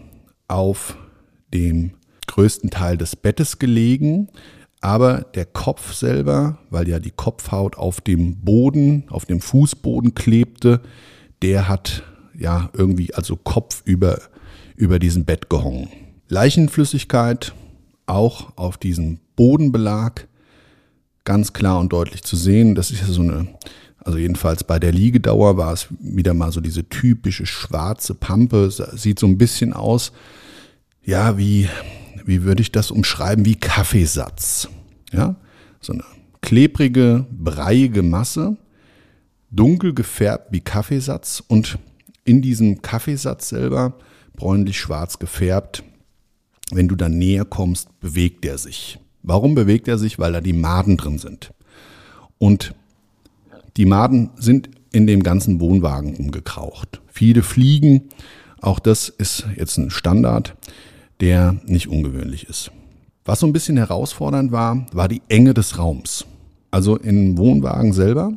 auf 0.48 0.96
dem 1.54 1.92
größten 2.26 2.70
Teil 2.70 2.96
des 2.96 3.14
Bettes 3.14 3.58
gelegen, 3.58 4.28
aber 4.80 5.22
der 5.34 5.46
Kopf 5.46 5.92
selber, 5.94 6.58
weil 6.70 6.88
ja 6.88 6.98
die 6.98 7.10
Kopfhaut 7.10 7.76
auf 7.76 8.00
dem 8.00 8.40
Boden, 8.40 9.04
auf 9.10 9.26
dem 9.26 9.40
Fußboden 9.40 10.14
klebte, 10.14 10.80
der 11.42 11.68
hat 11.68 12.02
ja 12.38 12.71
irgendwie 12.73 13.14
also 13.14 13.37
Kopf 13.37 13.83
über, 13.85 14.21
über 14.76 14.99
diesem 14.99 15.25
Bett 15.25 15.50
gehongen. 15.50 15.88
Leichenflüssigkeit 16.28 17.54
auch 18.07 18.57
auf 18.57 18.78
diesem 18.78 19.18
Bodenbelag 19.37 20.26
ganz 21.25 21.52
klar 21.52 21.78
und 21.78 21.92
deutlich 21.92 22.23
zu 22.23 22.37
sehen. 22.37 22.75
Das 22.75 22.90
ist 22.90 23.00
ja 23.00 23.07
so 23.07 23.21
eine, 23.21 23.49
also 23.99 24.18
jedenfalls 24.18 24.64
bei 24.64 24.78
der 24.78 24.92
Liegedauer 24.92 25.57
war 25.57 25.73
es 25.73 25.88
wieder 26.00 26.33
mal 26.33 26.52
so 26.52 26.61
diese 26.61 26.88
typische 26.88 27.45
schwarze 27.45 28.14
Pampe. 28.14 28.71
Sieht 28.71 29.18
so 29.18 29.26
ein 29.26 29.37
bisschen 29.38 29.73
aus, 29.73 30.12
ja, 31.04 31.37
wie, 31.37 31.68
wie 32.25 32.45
würde 32.45 32.62
ich 32.62 32.73
das 32.73 32.90
umschreiben, 32.90 33.45
wie 33.45 33.57
Kaffeesatz. 33.57 34.68
Ja, 35.12 35.37
so 35.80 35.92
eine 35.92 36.04
klebrige, 36.40 37.26
breiige 37.30 38.02
Masse, 38.02 38.57
dunkel 39.50 39.95
gefärbt 39.95 40.52
wie 40.52 40.61
Kaffeesatz 40.61 41.42
und 41.47 41.78
in 42.28 42.42
diesem 42.42 42.82
Kaffeesatz 42.82 43.49
selber 43.49 43.94
bräunlich-schwarz 44.37 45.18
gefärbt 45.18 45.82
wenn 46.70 46.88
du 46.88 46.97
dann 46.97 47.18
näher 47.18 47.44
kommst, 47.44 47.88
bewegt 48.00 48.44
er 48.44 48.58
sich. 48.58 48.99
Warum 49.23 49.54
bewegt 49.54 49.88
er 49.88 49.99
sich? 49.99 50.18
Weil 50.18 50.32
da 50.32 50.40
die 50.40 50.52
Maden 50.52 50.97
drin 50.97 51.18
sind. 51.18 51.52
Und 52.38 52.75
die 53.76 53.87
Maden 53.87 54.30
sind 54.37 54.70
in 54.92 55.06
dem 55.06 55.23
ganzen 55.23 55.61
Wohnwagen 55.61 56.16
umgekraucht. 56.16 57.00
Viele 57.06 57.42
fliegen. 57.42 58.08
Auch 58.61 58.78
das 58.78 59.08
ist 59.08 59.47
jetzt 59.56 59.76
ein 59.78 59.90
Standard, 59.90 60.56
der 61.20 61.56
nicht 61.64 61.88
ungewöhnlich 61.88 62.49
ist. 62.49 62.70
Was 63.25 63.40
so 63.40 63.47
ein 63.47 63.52
bisschen 63.52 63.76
herausfordernd 63.76 64.52
war, 64.52 64.87
war 64.92 65.08
die 65.08 65.23
Enge 65.28 65.54
des 65.54 65.78
Raums. 65.78 66.26
Also 66.70 66.97
im 66.97 67.38
Wohnwagen 67.38 67.92
selber 67.92 68.32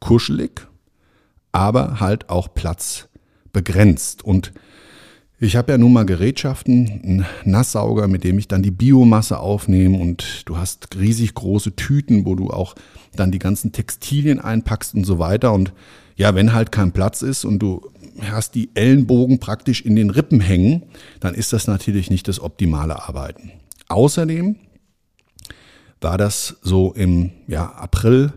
kuschelig, 0.00 0.66
aber 1.52 2.00
halt 2.00 2.30
auch 2.30 2.52
Platz 2.54 3.08
begrenzt. 3.52 4.24
Und 4.24 4.52
ich 5.38 5.56
habe 5.56 5.72
ja 5.72 5.78
nun 5.78 5.94
mal 5.94 6.04
Gerätschaften, 6.04 7.00
einen 7.02 7.26
Nasssauger, 7.44 8.08
mit 8.08 8.24
dem 8.24 8.38
ich 8.38 8.46
dann 8.46 8.62
die 8.62 8.70
Biomasse 8.70 9.38
aufnehme 9.38 9.98
und 9.98 10.42
du 10.46 10.58
hast 10.58 10.96
riesig 10.98 11.34
große 11.34 11.76
Tüten, 11.76 12.26
wo 12.26 12.34
du 12.34 12.50
auch 12.50 12.74
dann 13.16 13.32
die 13.32 13.38
ganzen 13.38 13.72
Textilien 13.72 14.38
einpackst 14.38 14.94
und 14.94 15.04
so 15.04 15.18
weiter. 15.18 15.52
Und 15.52 15.72
ja, 16.16 16.34
wenn 16.34 16.52
halt 16.52 16.72
kein 16.72 16.92
Platz 16.92 17.22
ist 17.22 17.46
und 17.46 17.58
du 17.60 17.90
hast 18.30 18.54
die 18.54 18.68
Ellenbogen 18.74 19.38
praktisch 19.38 19.80
in 19.80 19.96
den 19.96 20.10
Rippen 20.10 20.40
hängen, 20.40 20.82
dann 21.20 21.34
ist 21.34 21.54
das 21.54 21.66
natürlich 21.66 22.10
nicht 22.10 22.28
das 22.28 22.40
optimale 22.40 23.02
Arbeiten. 23.08 23.52
Außerdem 23.88 24.56
war 26.02 26.18
das 26.18 26.56
so 26.60 26.92
im 26.92 27.30
ja, 27.46 27.64
April 27.64 28.34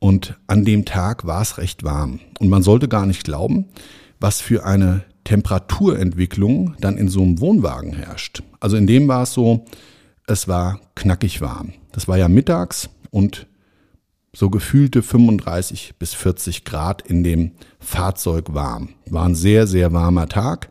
und 0.00 0.36
an 0.48 0.64
dem 0.64 0.84
Tag 0.84 1.26
war 1.26 1.42
es 1.42 1.58
recht 1.58 1.84
warm. 1.84 2.18
Und 2.40 2.48
man 2.48 2.62
sollte 2.62 2.88
gar 2.88 3.06
nicht 3.06 3.22
glauben, 3.22 3.66
was 4.20 4.40
für 4.40 4.64
eine 4.64 5.04
Temperaturentwicklung 5.24 6.76
dann 6.80 6.96
in 6.96 7.08
so 7.08 7.22
einem 7.22 7.40
Wohnwagen 7.40 7.92
herrscht. 7.92 8.42
Also 8.60 8.76
in 8.76 8.86
dem 8.86 9.08
war 9.08 9.24
es 9.24 9.32
so, 9.32 9.64
es 10.26 10.46
war 10.48 10.80
knackig 10.94 11.40
warm. 11.40 11.72
Das 11.92 12.06
war 12.06 12.18
ja 12.18 12.28
mittags 12.28 12.90
und 13.10 13.46
so 14.32 14.48
gefühlte 14.48 15.02
35 15.02 15.94
bis 15.98 16.14
40 16.14 16.64
Grad 16.64 17.02
in 17.02 17.24
dem 17.24 17.52
Fahrzeug 17.80 18.54
warm. 18.54 18.90
War 19.06 19.26
ein 19.26 19.34
sehr, 19.34 19.66
sehr 19.66 19.92
warmer 19.92 20.28
Tag 20.28 20.68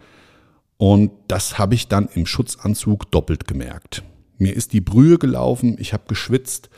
und 0.78 1.12
das 1.28 1.60
habe 1.60 1.76
ich 1.76 1.90
dann 1.90 2.08
im 2.14 2.26
Schutzanzug 2.26 3.12
doppelt 3.12 3.48
gemerkt. 3.48 4.04
Mir 4.38 4.56
ist 4.56 4.72
die 4.72 4.82
Brühe 4.82 5.18
gelaufen, 5.18 5.76
ich 5.78 5.92
habe 5.92 6.04
geschwitzt 6.08 6.70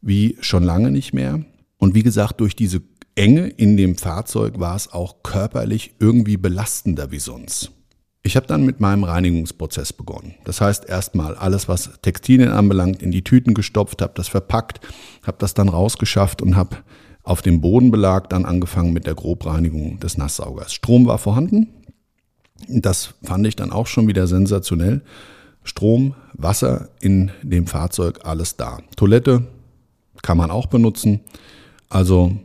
wie 0.00 0.36
schon 0.40 0.62
lange 0.62 0.90
nicht 0.90 1.12
mehr. 1.12 1.44
Und 1.76 1.94
wie 1.94 2.02
gesagt, 2.02 2.40
durch 2.40 2.56
diese 2.56 2.82
Enge 3.18 3.48
in 3.48 3.76
dem 3.76 3.96
Fahrzeug 3.96 4.60
war 4.60 4.76
es 4.76 4.92
auch 4.92 5.24
körperlich 5.24 5.94
irgendwie 5.98 6.36
belastender 6.36 7.10
wie 7.10 7.18
sonst. 7.18 7.72
Ich 8.22 8.36
habe 8.36 8.46
dann 8.46 8.64
mit 8.64 8.78
meinem 8.78 9.02
Reinigungsprozess 9.02 9.92
begonnen. 9.92 10.36
Das 10.44 10.60
heißt 10.60 10.88
erstmal 10.88 11.34
alles, 11.34 11.68
was 11.68 11.90
Textilien 12.00 12.50
anbelangt, 12.50 13.02
in 13.02 13.10
die 13.10 13.24
Tüten 13.24 13.54
gestopft, 13.54 14.02
habe 14.02 14.12
das 14.14 14.28
verpackt, 14.28 14.80
habe 15.26 15.38
das 15.40 15.54
dann 15.54 15.68
rausgeschafft 15.68 16.42
und 16.42 16.54
habe 16.54 16.76
auf 17.24 17.42
dem 17.42 17.60
Bodenbelag 17.60 18.28
dann 18.28 18.44
angefangen 18.44 18.92
mit 18.92 19.06
der 19.06 19.16
Grobreinigung 19.16 19.98
des 19.98 20.16
Nasssaugers. 20.16 20.72
Strom 20.72 21.06
war 21.06 21.18
vorhanden. 21.18 21.68
Das 22.68 23.14
fand 23.24 23.46
ich 23.48 23.56
dann 23.56 23.72
auch 23.72 23.88
schon 23.88 24.06
wieder 24.06 24.28
sensationell. 24.28 25.02
Strom, 25.64 26.14
Wasser 26.34 26.88
in 27.00 27.32
dem 27.42 27.66
Fahrzeug, 27.66 28.20
alles 28.22 28.56
da. 28.56 28.78
Toilette 28.96 29.44
kann 30.22 30.38
man 30.38 30.52
auch 30.52 30.66
benutzen. 30.66 31.20
Also 31.88 32.36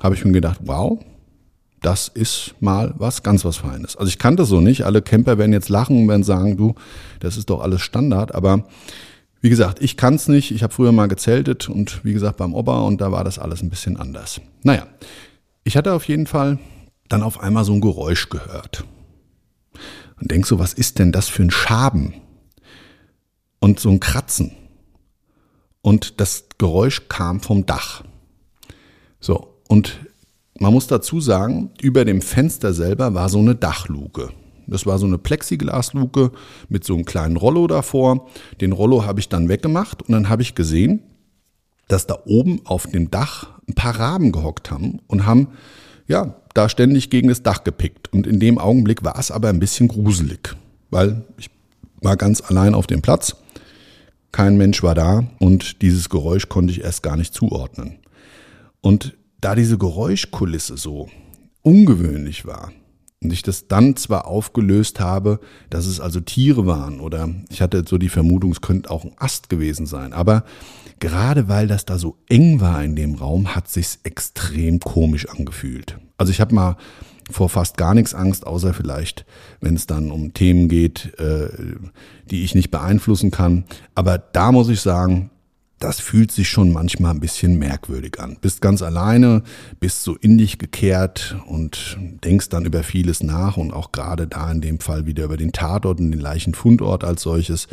habe 0.00 0.14
ich 0.14 0.24
mir 0.24 0.32
gedacht, 0.32 0.60
wow, 0.62 0.98
das 1.80 2.08
ist 2.08 2.54
mal 2.60 2.94
was 2.98 3.22
ganz 3.22 3.44
was 3.44 3.58
Feines. 3.58 3.96
Also 3.96 4.08
ich 4.08 4.18
kannte 4.18 4.44
so 4.44 4.60
nicht. 4.60 4.84
Alle 4.84 5.02
Camper 5.02 5.38
werden 5.38 5.52
jetzt 5.52 5.68
lachen 5.68 6.02
und 6.02 6.08
werden 6.08 6.24
sagen, 6.24 6.56
du, 6.56 6.74
das 7.20 7.36
ist 7.36 7.50
doch 7.50 7.60
alles 7.60 7.82
Standard. 7.82 8.34
Aber 8.34 8.64
wie 9.40 9.50
gesagt, 9.50 9.80
ich 9.82 9.96
kann 9.96 10.14
es 10.14 10.28
nicht. 10.28 10.50
Ich 10.50 10.62
habe 10.62 10.72
früher 10.72 10.92
mal 10.92 11.06
gezeltet 11.06 11.68
und 11.68 12.04
wie 12.04 12.12
gesagt 12.12 12.38
beim 12.38 12.54
Opa 12.54 12.80
und 12.80 13.00
da 13.00 13.12
war 13.12 13.24
das 13.24 13.38
alles 13.38 13.62
ein 13.62 13.70
bisschen 13.70 13.96
anders. 13.96 14.40
Naja, 14.62 14.86
ich 15.64 15.76
hatte 15.76 15.92
auf 15.92 16.08
jeden 16.08 16.26
Fall 16.26 16.58
dann 17.08 17.22
auf 17.22 17.40
einmal 17.40 17.64
so 17.64 17.72
ein 17.72 17.80
Geräusch 17.80 18.28
gehört. 18.30 18.84
Und 20.20 20.30
denk 20.30 20.46
so, 20.46 20.58
was 20.58 20.72
ist 20.72 20.98
denn 20.98 21.12
das 21.12 21.28
für 21.28 21.42
ein 21.42 21.50
Schaben? 21.50 22.14
Und 23.60 23.80
so 23.80 23.90
ein 23.90 24.00
Kratzen. 24.00 24.52
Und 25.82 26.20
das 26.20 26.46
Geräusch 26.58 27.08
kam 27.08 27.40
vom 27.40 27.66
Dach. 27.66 28.02
So, 29.20 29.55
und 29.68 30.00
man 30.58 30.72
muss 30.72 30.86
dazu 30.86 31.20
sagen, 31.20 31.70
über 31.82 32.04
dem 32.04 32.22
Fenster 32.22 32.72
selber 32.72 33.14
war 33.14 33.28
so 33.28 33.38
eine 33.38 33.54
Dachluke. 33.54 34.30
Das 34.66 34.86
war 34.86 34.98
so 34.98 35.06
eine 35.06 35.18
Plexiglasluke 35.18 36.32
mit 36.68 36.84
so 36.84 36.94
einem 36.94 37.04
kleinen 37.04 37.36
Rollo 37.36 37.66
davor. 37.66 38.28
Den 38.60 38.72
Rollo 38.72 39.04
habe 39.04 39.20
ich 39.20 39.28
dann 39.28 39.48
weggemacht 39.48 40.02
und 40.02 40.12
dann 40.12 40.28
habe 40.28 40.42
ich 40.42 40.54
gesehen, 40.54 41.02
dass 41.88 42.06
da 42.06 42.18
oben 42.24 42.62
auf 42.64 42.86
dem 42.86 43.10
Dach 43.10 43.48
ein 43.68 43.74
paar 43.74 43.98
Raben 43.98 44.32
gehockt 44.32 44.70
haben 44.70 45.00
und 45.06 45.26
haben 45.26 45.48
ja 46.08 46.36
da 46.54 46.68
ständig 46.68 47.10
gegen 47.10 47.28
das 47.28 47.42
Dach 47.42 47.62
gepickt. 47.64 48.12
Und 48.12 48.26
in 48.26 48.40
dem 48.40 48.58
Augenblick 48.58 49.04
war 49.04 49.18
es 49.18 49.30
aber 49.30 49.50
ein 49.50 49.60
bisschen 49.60 49.88
gruselig, 49.88 50.56
weil 50.90 51.24
ich 51.38 51.50
war 52.00 52.16
ganz 52.16 52.40
allein 52.40 52.74
auf 52.74 52.86
dem 52.86 53.02
Platz. 53.02 53.36
Kein 54.32 54.56
Mensch 54.56 54.82
war 54.82 54.94
da 54.94 55.24
und 55.38 55.82
dieses 55.82 56.08
Geräusch 56.08 56.48
konnte 56.48 56.72
ich 56.72 56.82
erst 56.82 57.02
gar 57.02 57.16
nicht 57.16 57.34
zuordnen. 57.34 57.98
Und 58.80 59.16
da 59.40 59.54
diese 59.54 59.78
Geräuschkulisse 59.78 60.76
so 60.76 61.08
ungewöhnlich 61.62 62.46
war 62.46 62.72
und 63.22 63.32
ich 63.32 63.42
das 63.42 63.68
dann 63.68 63.96
zwar 63.96 64.26
aufgelöst 64.26 65.00
habe, 65.00 65.40
dass 65.70 65.86
es 65.86 66.00
also 66.00 66.20
Tiere 66.20 66.66
waren 66.66 67.00
oder 67.00 67.28
ich 67.50 67.60
hatte 67.60 67.84
so 67.86 67.98
die 67.98 68.08
Vermutung, 68.08 68.52
es 68.52 68.60
könnte 68.60 68.90
auch 68.90 69.04
ein 69.04 69.14
Ast 69.16 69.48
gewesen 69.48 69.86
sein, 69.86 70.12
aber 70.12 70.44
gerade 71.00 71.48
weil 71.48 71.66
das 71.66 71.84
da 71.84 71.98
so 71.98 72.16
eng 72.28 72.60
war 72.60 72.82
in 72.84 72.96
dem 72.96 73.14
Raum, 73.14 73.54
hat 73.54 73.68
sich's 73.68 73.98
extrem 74.04 74.80
komisch 74.80 75.28
angefühlt. 75.28 75.98
Also 76.18 76.30
ich 76.30 76.40
habe 76.40 76.54
mal 76.54 76.76
vor 77.30 77.48
fast 77.48 77.76
gar 77.76 77.94
nichts 77.94 78.14
Angst, 78.14 78.46
außer 78.46 78.72
vielleicht, 78.72 79.26
wenn 79.60 79.74
es 79.74 79.86
dann 79.86 80.10
um 80.10 80.32
Themen 80.32 80.68
geht, 80.68 81.18
äh, 81.18 81.48
die 82.30 82.44
ich 82.44 82.54
nicht 82.54 82.70
beeinflussen 82.70 83.30
kann. 83.30 83.64
Aber 83.94 84.18
da 84.18 84.52
muss 84.52 84.68
ich 84.68 84.80
sagen, 84.80 85.30
das 85.78 86.00
fühlt 86.00 86.32
sich 86.32 86.48
schon 86.48 86.72
manchmal 86.72 87.12
ein 87.12 87.20
bisschen 87.20 87.58
merkwürdig 87.58 88.18
an. 88.18 88.38
Bist 88.40 88.62
ganz 88.62 88.82
alleine, 88.82 89.42
bist 89.78 90.02
so 90.02 90.16
in 90.16 90.38
dich 90.38 90.58
gekehrt 90.58 91.36
und 91.46 91.98
denkst 92.24 92.48
dann 92.48 92.64
über 92.64 92.82
vieles 92.82 93.22
nach 93.22 93.56
und 93.56 93.72
auch 93.72 93.92
gerade 93.92 94.26
da 94.26 94.50
in 94.50 94.62
dem 94.62 94.80
Fall 94.80 95.06
wieder 95.06 95.24
über 95.24 95.36
den 95.36 95.52
Tatort 95.52 96.00
und 96.00 96.10
den 96.10 96.20
Leichenfundort 96.20 97.04
als 97.04 97.22
solches. 97.22 97.68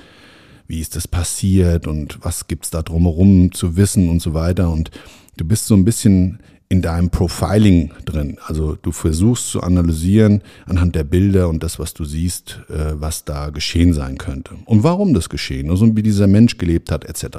Wie 0.67 0.81
ist 0.81 0.95
das 0.95 1.07
passiert 1.07 1.87
und 1.87 2.19
was 2.21 2.47
gibt's 2.47 2.69
da 2.69 2.81
drumherum 2.81 3.51
zu 3.53 3.77
wissen 3.77 4.09
und 4.09 4.21
so 4.21 4.33
weiter. 4.33 4.69
Und 4.69 4.91
du 5.37 5.45
bist 5.45 5.67
so 5.67 5.75
ein 5.75 5.85
bisschen 5.85 6.39
in 6.73 6.81
deinem 6.81 7.09
Profiling 7.09 7.91
drin. 8.03 8.37
Also 8.47 8.75
du 8.81 8.91
versuchst 8.91 9.49
zu 9.49 9.61
analysieren 9.61 10.41
anhand 10.65 10.95
der 10.95 11.03
Bilder 11.03 11.47
und 11.47 11.61
das, 11.61 11.77
was 11.77 11.93
du 11.93 12.03
siehst, 12.03 12.61
äh, 12.69 12.93
was 12.95 13.25
da 13.25 13.49
geschehen 13.49 13.93
sein 13.93 14.17
könnte. 14.17 14.55
Und 14.65 14.83
warum 14.83 15.13
das 15.13 15.29
geschehen 15.29 15.71
ist 15.71 15.81
und 15.81 15.95
wie 15.95 16.01
dieser 16.01 16.27
Mensch 16.27 16.57
gelebt 16.57 16.91
hat, 16.91 17.05
etc. 17.05 17.37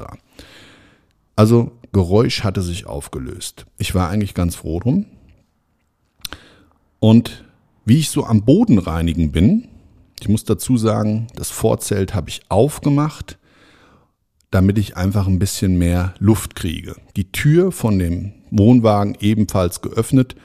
Also 1.37 1.73
Geräusch 1.93 2.43
hatte 2.45 2.63
sich 2.63 2.87
aufgelöst. 2.87 3.67
Ich 3.79 3.95
war 3.95 4.11
eigentlich 4.11 4.35
ganz 4.35 4.57
froh 4.57 4.81
drum. 4.81 5.07
Und 6.99 7.45
wie 7.85 7.99
ich 7.99 8.11
so 8.11 8.25
am 8.25 8.43
Boden 8.45 8.79
reinigen 8.79 9.31
bin, 9.33 9.69
ich 10.21 10.29
muss 10.29 10.45
dazu 10.45 10.77
sagen, 10.77 11.27
das 11.35 11.51
Vorzelt 11.51 12.15
habe 12.15 12.31
ich 12.31 12.43
aufgemacht, 12.49 13.39
damit 14.51 14.79
ich 14.79 14.97
einfach 14.97 15.27
ein 15.27 15.39
bisschen 15.39 15.77
mehr 15.77 16.15
Luft 16.19 16.55
kriege. 16.55 16.97
Die 17.17 17.31
Tür 17.31 17.73
von 17.73 17.99
dem 17.99 18.33
Wohnwagen 18.51 19.17
ebenfalls 19.21 19.81
geöffnet. 19.83 20.37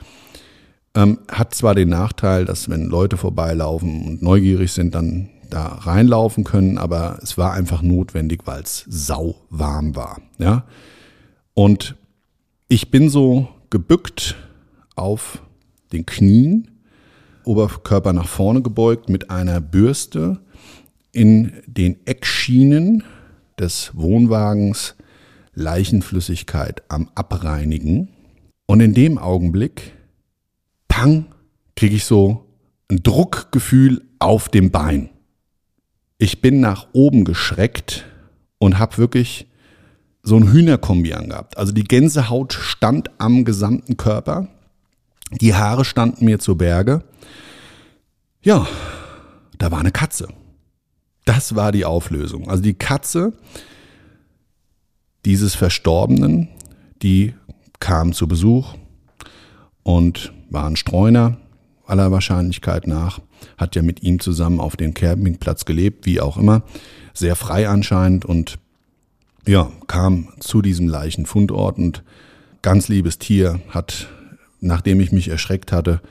Ähm, 0.95 1.19
hat 1.29 1.53
zwar 1.53 1.75
den 1.75 1.89
Nachteil, 1.89 2.45
dass 2.45 2.69
wenn 2.69 2.85
Leute 2.85 3.17
vorbeilaufen 3.17 4.07
und 4.07 4.21
neugierig 4.21 4.71
sind, 4.71 4.95
dann 4.95 5.29
da 5.49 5.65
reinlaufen 5.67 6.43
können, 6.43 6.77
aber 6.77 7.19
es 7.21 7.37
war 7.37 7.53
einfach 7.53 7.81
notwendig, 7.81 8.41
weil 8.45 8.61
es 8.61 8.85
sau 8.87 9.35
warm 9.49 9.95
war. 9.95 10.21
Ja? 10.37 10.65
Und 11.53 11.95
ich 12.67 12.91
bin 12.91 13.09
so 13.09 13.47
gebückt 13.69 14.35
auf 14.95 15.41
den 15.91 16.05
Knien, 16.05 16.71
Oberkörper 17.43 18.13
nach 18.13 18.27
vorne 18.27 18.61
gebeugt 18.61 19.09
mit 19.09 19.31
einer 19.31 19.59
Bürste 19.59 20.39
in 21.11 21.53
den 21.65 22.05
Eckschienen 22.05 23.03
des 23.57 23.91
Wohnwagens 23.95 24.95
Leichenflüssigkeit 25.53 26.83
am 26.89 27.09
Abreinigen. 27.15 28.09
Und 28.65 28.81
in 28.81 28.93
dem 28.93 29.17
Augenblick, 29.17 29.93
pang, 30.87 31.25
kriege 31.75 31.95
ich 31.95 32.05
so 32.05 32.45
ein 32.89 33.01
Druckgefühl 33.01 34.03
auf 34.19 34.49
dem 34.49 34.71
Bein. 34.71 35.09
Ich 36.21 36.41
bin 36.41 36.59
nach 36.59 36.87
oben 36.91 37.23
geschreckt 37.23 38.05
und 38.57 38.77
habe 38.77 38.97
wirklich 38.97 39.47
so 40.21 40.35
ein 40.35 40.51
Hühnerkombi 40.51 41.13
angehabt. 41.13 41.57
Also 41.57 41.71
die 41.71 41.85
Gänsehaut 41.85 42.53
stand 42.53 43.09
am 43.19 43.45
gesamten 43.45 43.95
Körper. 43.95 44.49
Die 45.39 45.55
Haare 45.55 45.85
standen 45.85 46.25
mir 46.25 46.37
zu 46.39 46.57
Berge. 46.57 47.05
Ja, 48.41 48.67
da 49.57 49.71
war 49.71 49.79
eine 49.79 49.93
Katze. 49.93 50.27
Das 51.23 51.55
war 51.55 51.71
die 51.71 51.85
Auflösung. 51.85 52.49
Also 52.49 52.63
die 52.63 52.73
Katze 52.73 53.31
dieses 55.23 55.55
Verstorbenen, 55.55 56.49
die 57.01 57.33
kam 57.79 58.11
zu 58.11 58.27
Besuch 58.27 58.75
und 59.83 60.33
war 60.49 60.65
ein 60.65 60.75
Streuner 60.75 61.37
aller 61.89 62.11
Wahrscheinlichkeit 62.11 62.87
nach, 62.87 63.19
hat 63.57 63.75
ja 63.75 63.81
mit 63.81 64.03
ihm 64.03 64.19
zusammen 64.19 64.59
auf 64.59 64.75
dem 64.75 64.93
Campingplatz 64.93 65.65
gelebt, 65.65 66.05
wie 66.05 66.21
auch 66.21 66.37
immer, 66.37 66.63
sehr 67.13 67.35
frei 67.35 67.67
anscheinend 67.67 68.25
und 68.25 68.59
ja, 69.47 69.71
kam 69.87 70.29
zu 70.39 70.61
diesem 70.61 70.87
Leichenfundort 70.87 71.77
und 71.77 72.03
ganz 72.61 72.87
liebes 72.87 73.17
Tier 73.17 73.61
hat, 73.69 74.07
nachdem 74.59 74.99
ich 74.99 75.11
mich 75.11 75.29
erschreckt 75.29 75.71
hatte, 75.71 76.01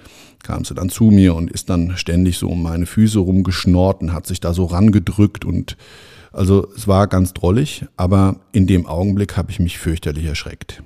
kam 0.43 0.65
sie 0.65 0.75
dann 0.75 0.89
zu 0.89 1.05
mir 1.05 1.35
und 1.35 1.51
ist 1.51 1.69
dann 1.69 1.97
ständig 1.97 2.39
so 2.39 2.49
um 2.49 2.63
meine 2.63 2.87
Füße 2.87 3.19
rumgeschnort 3.19 4.01
und 4.03 4.13
hat 4.13 4.27
sich 4.27 4.41
da 4.41 4.55
so 4.55 4.65
rangedrückt 4.65 5.45
und 5.45 5.77
also 6.33 6.69
es 6.77 6.87
war 6.87 7.07
ganz 7.07 7.33
drollig, 7.33 7.87
aber 7.97 8.37
in 8.53 8.67
dem 8.67 8.87
Augenblick 8.87 9.37
habe 9.37 9.51
ich 9.51 9.59
mich 9.59 9.79
fürchterlich 9.79 10.25
erschreckt. 10.25 10.83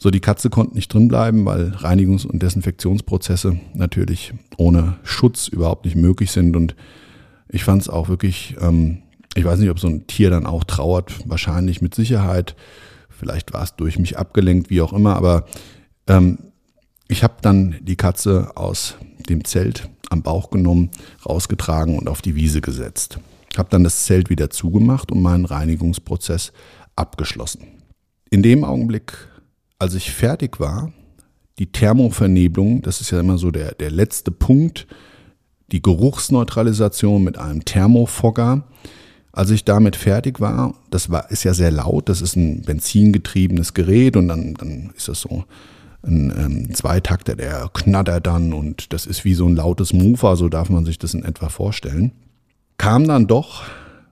So, 0.00 0.10
die 0.10 0.20
Katze 0.20 0.48
konnte 0.48 0.76
nicht 0.76 0.94
drin 0.94 1.08
bleiben, 1.08 1.44
weil 1.44 1.70
Reinigungs- 1.70 2.24
und 2.24 2.40
Desinfektionsprozesse 2.40 3.58
natürlich 3.74 4.32
ohne 4.56 4.96
Schutz 5.02 5.48
überhaupt 5.48 5.84
nicht 5.84 5.96
möglich 5.96 6.30
sind. 6.30 6.54
Und 6.54 6.76
ich 7.48 7.64
fand 7.64 7.82
es 7.82 7.88
auch 7.88 8.08
wirklich, 8.08 8.56
ähm, 8.60 8.98
ich 9.34 9.44
weiß 9.44 9.58
nicht, 9.58 9.70
ob 9.70 9.80
so 9.80 9.88
ein 9.88 10.06
Tier 10.06 10.30
dann 10.30 10.46
auch 10.46 10.62
trauert, 10.62 11.14
wahrscheinlich 11.28 11.82
mit 11.82 11.96
Sicherheit. 11.96 12.54
Vielleicht 13.10 13.52
war 13.52 13.64
es 13.64 13.74
durch 13.74 13.98
mich 13.98 14.16
abgelenkt, 14.16 14.70
wie 14.70 14.80
auch 14.82 14.92
immer, 14.92 15.16
aber 15.16 15.46
ähm, 16.06 16.38
ich 17.08 17.24
habe 17.24 17.34
dann 17.42 17.74
die 17.80 17.96
Katze 17.96 18.52
aus 18.54 18.94
dem 19.28 19.44
Zelt 19.44 19.88
am 20.10 20.22
Bauch 20.22 20.50
genommen, 20.50 20.90
rausgetragen 21.26 21.98
und 21.98 22.08
auf 22.08 22.22
die 22.22 22.36
Wiese 22.36 22.60
gesetzt. 22.60 23.18
Habe 23.56 23.70
dann 23.70 23.82
das 23.82 24.04
Zelt 24.04 24.30
wieder 24.30 24.50
zugemacht 24.50 25.10
und 25.10 25.22
meinen 25.22 25.44
Reinigungsprozess 25.44 26.52
abgeschlossen. 26.94 27.66
In 28.30 28.42
dem 28.42 28.62
Augenblick, 28.62 29.28
als 29.78 29.94
ich 29.94 30.10
fertig 30.10 30.60
war, 30.60 30.92
die 31.58 31.70
Thermovernebelung, 31.70 32.82
das 32.82 33.00
ist 33.00 33.10
ja 33.10 33.20
immer 33.20 33.38
so 33.38 33.50
der, 33.50 33.74
der 33.74 33.90
letzte 33.90 34.30
Punkt, 34.30 34.86
die 35.72 35.82
Geruchsneutralisation 35.82 37.22
mit 37.22 37.36
einem 37.36 37.64
Thermofogger. 37.64 38.64
Als 39.32 39.50
ich 39.50 39.64
damit 39.64 39.96
fertig 39.96 40.40
war, 40.40 40.74
das 40.90 41.10
war, 41.10 41.30
ist 41.30 41.44
ja 41.44 41.54
sehr 41.54 41.70
laut, 41.70 42.08
das 42.08 42.22
ist 42.22 42.36
ein 42.36 42.62
benzingetriebenes 42.62 43.74
Gerät 43.74 44.16
und 44.16 44.28
dann, 44.28 44.54
dann 44.54 44.90
ist 44.96 45.08
das 45.08 45.20
so 45.20 45.44
ein 46.02 46.32
ähm, 46.36 46.74
Zweitakter, 46.74 47.36
der 47.36 47.68
knattert 47.72 48.26
dann 48.26 48.52
und 48.52 48.92
das 48.92 49.04
ist 49.04 49.24
wie 49.24 49.34
so 49.34 49.46
ein 49.46 49.56
lautes 49.56 49.92
Mofa, 49.92 50.36
so 50.36 50.48
darf 50.48 50.70
man 50.70 50.84
sich 50.84 50.98
das 50.98 51.14
in 51.14 51.24
etwa 51.24 51.48
vorstellen 51.48 52.12
kam 52.78 53.06
dann 53.06 53.26
doch 53.26 53.64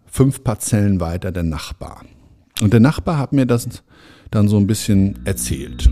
fünf 0.07 0.45
Parzellen 0.45 1.01
weiter 1.01 1.33
der 1.33 1.45
Nachbar. 1.45 2.03
Und 2.61 2.73
der 2.73 2.81
Nachbar 2.81 3.19
hat 3.19 3.33
mir 3.33 3.47
das 3.47 3.69
dann 4.37 4.49
so 4.49 4.59
ein 4.59 4.67
bisschen 4.67 5.19
erzählt. 5.25 5.91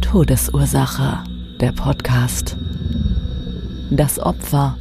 Todesursache, 0.00 1.24
der 1.58 1.72
Podcast. 1.72 2.56
Das 3.90 4.20
Opfer. 4.20 4.78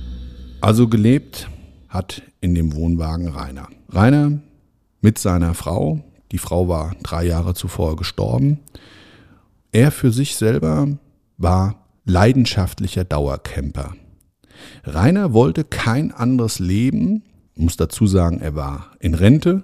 Also 0.62 0.88
gelebt 0.88 1.50
hat 1.88 2.22
in 2.42 2.54
dem 2.54 2.76
Wohnwagen 2.76 3.30
Rainer. 3.30 3.70
Rainer 3.90 4.40
mit 5.02 5.18
seiner 5.18 5.56
Frau. 5.56 6.02
Die 6.32 6.38
Frau 6.38 6.68
war 6.68 6.96
drei 7.02 7.26
Jahre 7.26 7.56
zuvor 7.56 7.96
gestorben. 7.96 8.60
Er 9.72 9.92
für 9.92 10.12
sich 10.12 10.36
selber 10.36 10.90
war 11.40 11.88
leidenschaftlicher 12.06 13.04
Dauercamper. 13.04 13.96
Rainer 14.84 15.34
wollte 15.34 15.64
kein 15.64 16.12
anderes 16.12 16.60
Leben, 16.60 17.24
muss 17.56 17.78
dazu 17.78 18.06
sagen, 18.06 18.42
er 18.42 18.54
war 18.54 18.92
in 19.00 19.16
Rente 19.16 19.64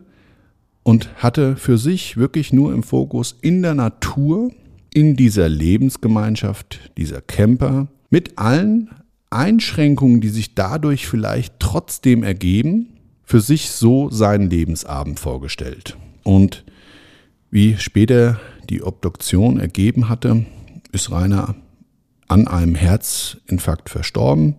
und 0.86 1.10
hatte 1.16 1.56
für 1.56 1.80
sich 1.80 2.16
wirklich 2.16 2.54
nur 2.54 2.72
im 2.72 2.84
Fokus 2.84 3.36
in 3.42 3.64
der 3.64 3.74
Natur, 3.74 4.52
in 4.94 5.16
dieser 5.16 5.50
Lebensgemeinschaft, 5.50 6.92
dieser 6.96 7.22
Camper, 7.22 7.88
mit 8.12 8.38
allen 8.38 8.92
Einschränkungen, 9.32 10.22
die 10.22 10.30
sich 10.30 10.54
dadurch 10.54 11.08
vielleicht 11.08 11.60
trotzdem 11.60 12.22
ergeben, 12.22 12.94
für 13.24 13.42
sich 13.42 13.72
so 13.72 14.12
seinen 14.12 14.52
Lebensabend 14.52 15.20
vorgestellt. 15.20 15.98
Und 16.22 16.64
wie 17.50 17.78
später 17.78 18.40
die 18.70 18.84
Obduktion 18.84 19.60
ergeben 19.60 20.08
hatte, 20.08 20.46
ist 20.92 21.10
Rainer 21.10 21.56
an 22.28 22.48
einem 22.48 22.76
Herzinfarkt 22.76 23.90
verstorben. 23.90 24.58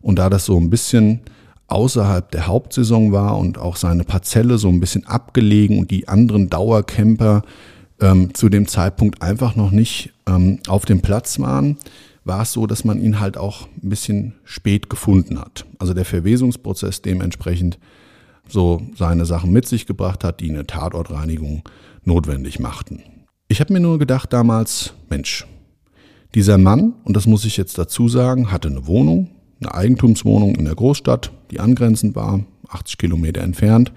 Und 0.00 0.20
da 0.20 0.30
das 0.30 0.44
so 0.44 0.56
ein 0.60 0.70
bisschen 0.70 1.22
außerhalb 1.68 2.30
der 2.30 2.46
Hauptsaison 2.46 3.12
war 3.12 3.38
und 3.38 3.58
auch 3.58 3.76
seine 3.76 4.04
Parzelle 4.04 4.58
so 4.58 4.68
ein 4.68 4.80
bisschen 4.80 5.06
abgelegen 5.06 5.78
und 5.78 5.90
die 5.90 6.08
anderen 6.08 6.48
Dauercamper 6.48 7.42
ähm, 8.00 8.34
zu 8.34 8.48
dem 8.48 8.68
Zeitpunkt 8.68 9.22
einfach 9.22 9.56
noch 9.56 9.70
nicht 9.70 10.12
ähm, 10.26 10.60
auf 10.68 10.84
dem 10.84 11.00
Platz 11.00 11.38
waren, 11.40 11.78
war 12.24 12.42
es 12.42 12.52
so, 12.52 12.66
dass 12.66 12.84
man 12.84 13.00
ihn 13.00 13.20
halt 13.20 13.36
auch 13.36 13.68
ein 13.82 13.88
bisschen 13.88 14.34
spät 14.44 14.90
gefunden 14.90 15.38
hat. 15.38 15.64
Also 15.78 15.94
der 15.94 16.04
Verwesungsprozess 16.04 17.02
dementsprechend 17.02 17.78
so 18.48 18.82
seine 18.96 19.26
Sachen 19.26 19.52
mit 19.52 19.66
sich 19.66 19.86
gebracht 19.86 20.24
hat, 20.24 20.40
die 20.40 20.50
eine 20.50 20.66
Tatortreinigung 20.66 21.62
notwendig 22.04 22.58
machten. 22.58 23.02
Ich 23.48 23.60
habe 23.60 23.72
mir 23.72 23.80
nur 23.80 23.98
gedacht 23.98 24.32
damals, 24.32 24.92
Mensch, 25.08 25.46
dieser 26.34 26.58
Mann, 26.58 26.94
und 27.04 27.16
das 27.16 27.26
muss 27.26 27.44
ich 27.44 27.56
jetzt 27.56 27.78
dazu 27.78 28.08
sagen, 28.08 28.50
hatte 28.50 28.68
eine 28.68 28.86
Wohnung, 28.86 29.30
eine 29.60 29.74
Eigentumswohnung 29.74 30.54
in 30.54 30.64
der 30.64 30.74
Großstadt, 30.74 31.32
die 31.50 31.60
angrenzend 31.60 32.14
war, 32.14 32.44
80 32.68 32.98
Kilometer 32.98 33.42
entfernt, 33.42 33.92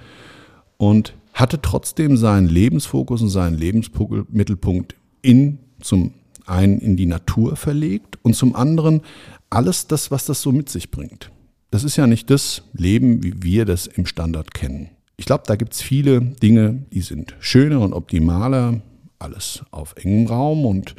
und 0.77 1.13
hatte 1.33 1.61
trotzdem 1.61 2.17
seinen 2.17 2.47
Lebensfokus 2.47 3.21
und 3.21 3.29
seinen 3.29 3.57
Lebensmittelpunkt 3.57 4.95
in 5.21 5.59
zum 5.81 6.13
einen 6.45 6.79
in 6.79 6.97
die 6.97 7.05
Natur 7.05 7.55
verlegt 7.55 8.17
und 8.23 8.35
zum 8.35 8.55
anderen 8.55 9.01
alles 9.49 9.87
das, 9.87 10.11
was 10.11 10.25
das 10.25 10.41
so 10.41 10.51
mit 10.51 10.69
sich 10.69 10.91
bringt. 10.91 11.31
Das 11.71 11.83
ist 11.83 11.97
ja 11.97 12.07
nicht 12.07 12.29
das 12.29 12.63
Leben, 12.73 13.23
wie 13.23 13.43
wir 13.43 13.65
das 13.65 13.87
im 13.87 14.05
Standard 14.05 14.53
kennen. 14.53 14.89
Ich 15.17 15.25
glaube, 15.25 15.43
da 15.45 15.55
gibt 15.55 15.73
es 15.73 15.81
viele 15.81 16.21
Dinge, 16.21 16.85
die 16.91 17.01
sind 17.01 17.35
schöner 17.39 17.81
und 17.81 17.93
optimaler, 17.93 18.81
alles 19.19 19.63
auf 19.71 19.95
engem 19.97 20.27
Raum 20.27 20.65
und 20.65 20.95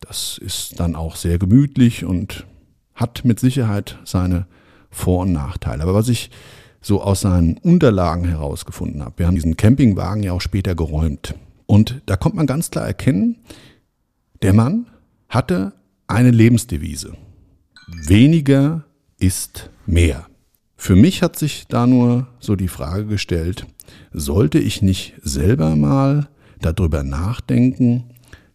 das 0.00 0.38
ist 0.38 0.80
dann 0.80 0.94
auch 0.94 1.16
sehr 1.16 1.38
gemütlich 1.38 2.04
und 2.04 2.46
hat 2.98 3.24
mit 3.24 3.40
Sicherheit 3.40 3.98
seine 4.04 4.46
Vor- 4.90 5.20
und 5.22 5.32
Nachteile. 5.32 5.82
Aber 5.84 5.94
was 5.94 6.08
ich 6.08 6.30
so 6.80 7.00
aus 7.00 7.20
seinen 7.20 7.56
Unterlagen 7.58 8.24
herausgefunden 8.24 9.02
habe, 9.04 9.18
wir 9.18 9.26
haben 9.26 9.36
diesen 9.36 9.56
Campingwagen 9.56 10.22
ja 10.22 10.32
auch 10.32 10.40
später 10.40 10.74
geräumt. 10.74 11.34
Und 11.66 12.02
da 12.06 12.16
kommt 12.16 12.34
man 12.34 12.46
ganz 12.46 12.70
klar 12.70 12.86
erkennen, 12.86 13.36
der 14.42 14.52
Mann 14.52 14.86
hatte 15.28 15.72
eine 16.06 16.30
Lebensdevise. 16.30 17.16
Weniger 17.86 18.84
ist 19.18 19.70
mehr. 19.86 20.26
Für 20.76 20.96
mich 20.96 21.22
hat 21.22 21.36
sich 21.36 21.66
da 21.68 21.86
nur 21.86 22.28
so 22.40 22.56
die 22.56 22.68
Frage 22.68 23.06
gestellt, 23.06 23.66
sollte 24.12 24.58
ich 24.58 24.82
nicht 24.82 25.14
selber 25.22 25.76
mal 25.76 26.28
darüber 26.60 27.02
nachdenken, 27.02 28.04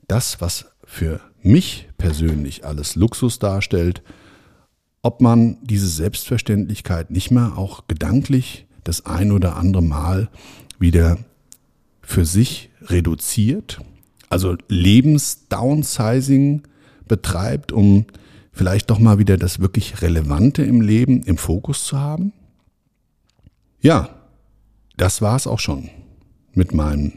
das, 0.08 0.41
was 0.41 0.65
für 0.84 1.21
mich 1.41 1.89
persönlich 1.97 2.65
alles 2.65 2.95
Luxus 2.95 3.39
darstellt, 3.39 4.03
ob 5.03 5.21
man 5.21 5.57
diese 5.61 5.87
Selbstverständlichkeit 5.87 7.11
nicht 7.11 7.29
mehr 7.29 7.57
auch 7.57 7.87
gedanklich 7.87 8.65
das 8.83 9.05
ein 9.05 9.31
oder 9.31 9.57
andere 9.57 9.83
Mal 9.83 10.29
wieder 10.79 11.17
für 12.01 12.25
sich 12.25 12.69
reduziert, 12.81 13.81
also 14.29 14.55
Lebensdownsizing 14.67 16.63
betreibt, 17.07 17.71
um 17.71 18.05
vielleicht 18.51 18.89
doch 18.89 18.99
mal 18.99 19.19
wieder 19.19 19.37
das 19.37 19.59
wirklich 19.59 20.01
Relevante 20.01 20.63
im 20.63 20.81
Leben 20.81 21.21
im 21.23 21.37
Fokus 21.37 21.85
zu 21.85 21.99
haben? 21.99 22.33
Ja, 23.81 24.09
das 24.95 25.21
war 25.21 25.35
es 25.35 25.47
auch 25.47 25.59
schon 25.59 25.89
mit 26.53 26.73
meinem 26.73 27.13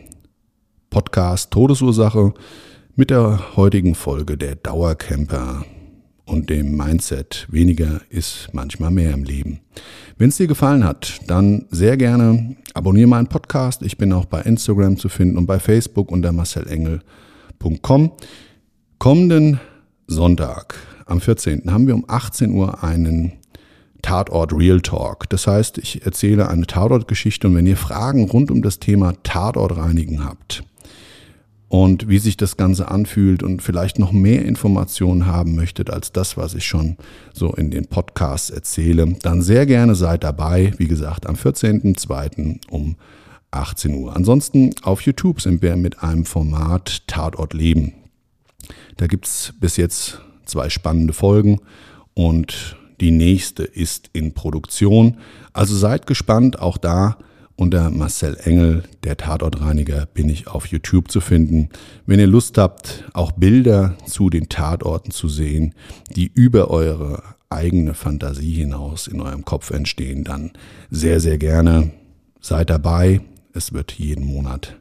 Podcast 0.90 1.52
Todesursache 1.52 2.34
mit 2.96 3.10
der 3.10 3.56
heutigen 3.56 3.94
Folge 3.94 4.36
der 4.36 4.56
Dauercamper 4.56 5.64
und 6.26 6.50
dem 6.50 6.76
Mindset, 6.76 7.46
weniger 7.50 8.00
ist 8.10 8.48
manchmal 8.52 8.90
mehr 8.90 9.12
im 9.14 9.24
Leben. 9.24 9.60
Wenn 10.18 10.28
es 10.28 10.36
dir 10.36 10.46
gefallen 10.46 10.84
hat, 10.84 11.20
dann 11.26 11.66
sehr 11.70 11.96
gerne 11.96 12.56
abonniere 12.74 13.08
meinen 13.08 13.28
Podcast. 13.28 13.82
Ich 13.82 13.96
bin 13.96 14.12
auch 14.12 14.26
bei 14.26 14.42
Instagram 14.42 14.98
zu 14.98 15.08
finden 15.08 15.38
und 15.38 15.46
bei 15.46 15.58
Facebook 15.58 16.10
unter 16.10 16.32
marcelengel.com. 16.32 18.12
Kommenden 18.98 19.60
Sonntag, 20.06 20.74
am 21.06 21.20
14. 21.20 21.70
haben 21.72 21.86
wir 21.86 21.94
um 21.94 22.04
18 22.08 22.50
Uhr 22.50 22.82
einen 22.82 23.32
Tatort 24.02 24.52
Real 24.52 24.80
Talk. 24.80 25.28
Das 25.28 25.46
heißt, 25.46 25.78
ich 25.78 26.04
erzähle 26.04 26.48
eine 26.48 26.66
Tatortgeschichte 26.66 27.48
und 27.48 27.54
wenn 27.54 27.66
ihr 27.66 27.76
Fragen 27.76 28.28
rund 28.28 28.50
um 28.50 28.62
das 28.62 28.78
Thema 28.78 29.14
Tatort 29.22 29.76
reinigen 29.76 30.24
habt, 30.24 30.64
und 31.76 32.08
wie 32.08 32.18
sich 32.18 32.38
das 32.38 32.56
Ganze 32.56 32.88
anfühlt 32.90 33.42
und 33.42 33.60
vielleicht 33.60 33.98
noch 33.98 34.10
mehr 34.10 34.46
Informationen 34.46 35.26
haben 35.26 35.54
möchtet 35.54 35.90
als 35.90 36.10
das, 36.10 36.38
was 36.38 36.54
ich 36.54 36.64
schon 36.64 36.96
so 37.34 37.52
in 37.52 37.70
den 37.70 37.86
Podcasts 37.86 38.48
erzähle, 38.48 39.14
dann 39.20 39.42
sehr 39.42 39.66
gerne 39.66 39.94
seid 39.94 40.24
dabei. 40.24 40.72
Wie 40.78 40.88
gesagt, 40.88 41.26
am 41.26 41.34
14.02. 41.34 42.60
um 42.70 42.96
18 43.50 43.94
Uhr. 43.94 44.16
Ansonsten 44.16 44.70
auf 44.84 45.02
YouTube 45.02 45.42
sind 45.42 45.60
wir 45.60 45.76
mit 45.76 46.02
einem 46.02 46.24
Format 46.24 47.06
Tatort 47.08 47.52
Leben. 47.52 47.92
Da 48.96 49.06
gibt's 49.06 49.52
bis 49.60 49.76
jetzt 49.76 50.22
zwei 50.46 50.70
spannende 50.70 51.12
Folgen 51.12 51.60
und 52.14 52.78
die 53.02 53.10
nächste 53.10 53.64
ist 53.64 54.08
in 54.14 54.32
Produktion. 54.32 55.18
Also 55.52 55.76
seid 55.76 56.06
gespannt, 56.06 56.58
auch 56.58 56.78
da 56.78 57.18
unter 57.56 57.90
Marcel 57.90 58.36
Engel, 58.44 58.84
der 59.02 59.16
Tatortreiniger, 59.16 60.06
bin 60.06 60.28
ich 60.28 60.46
auf 60.46 60.66
YouTube 60.66 61.10
zu 61.10 61.20
finden. 61.20 61.70
Wenn 62.04 62.20
ihr 62.20 62.26
Lust 62.26 62.58
habt, 62.58 63.04
auch 63.14 63.32
Bilder 63.32 63.96
zu 64.06 64.30
den 64.30 64.48
Tatorten 64.48 65.10
zu 65.10 65.28
sehen, 65.28 65.74
die 66.14 66.30
über 66.32 66.70
eure 66.70 67.22
eigene 67.48 67.94
Fantasie 67.94 68.52
hinaus 68.52 69.06
in 69.06 69.20
eurem 69.20 69.44
Kopf 69.44 69.70
entstehen, 69.70 70.24
dann 70.24 70.52
sehr, 70.90 71.20
sehr 71.20 71.38
gerne 71.38 71.90
seid 72.40 72.70
dabei. 72.70 73.20
Es 73.52 73.72
wird 73.72 73.92
jeden 73.92 74.26
Monat 74.26 74.76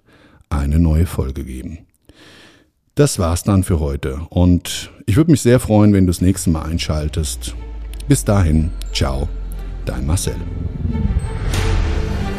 eine 0.50 0.80
neue 0.80 1.06
Folge 1.06 1.46
geben. 1.46 1.80
Das 2.96 3.20
war's 3.20 3.44
dann 3.44 3.64
für 3.64 3.80
heute 3.80 4.22
und 4.30 4.92
ich 5.06 5.18
würde 5.18 5.32
mich 5.32 5.42
sehr 5.42 5.60
freuen, 5.60 5.94
wenn 5.94 6.06
du 6.06 6.12
das 6.12 6.22
nächste 6.22 6.50
Mal 6.50 6.64
einschaltest. 6.64 7.54
Bis 8.08 8.24
dahin, 8.24 8.72
ciao, 8.94 9.28
dein 9.86 10.06
Marcel. 10.06 10.36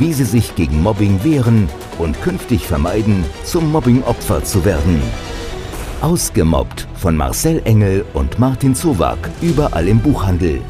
wie 0.00 0.12
Sie 0.12 0.24
sich 0.24 0.54
gegen 0.54 0.82
Mobbing 0.82 1.22
wehren 1.22 1.68
und 1.98 2.20
künftig 2.22 2.66
vermeiden, 2.66 3.24
zum 3.44 3.70
Mobbing-Opfer 3.70 4.42
zu 4.42 4.64
werden. 4.64 5.00
Ausgemobbt 6.00 6.88
von 6.94 7.14
Marcel 7.14 7.60
Engel 7.66 8.06
und 8.14 8.38
Martin 8.38 8.74
Zowak, 8.74 9.18
überall 9.42 9.86
im 9.86 10.00
Buchhandel. 10.00 10.62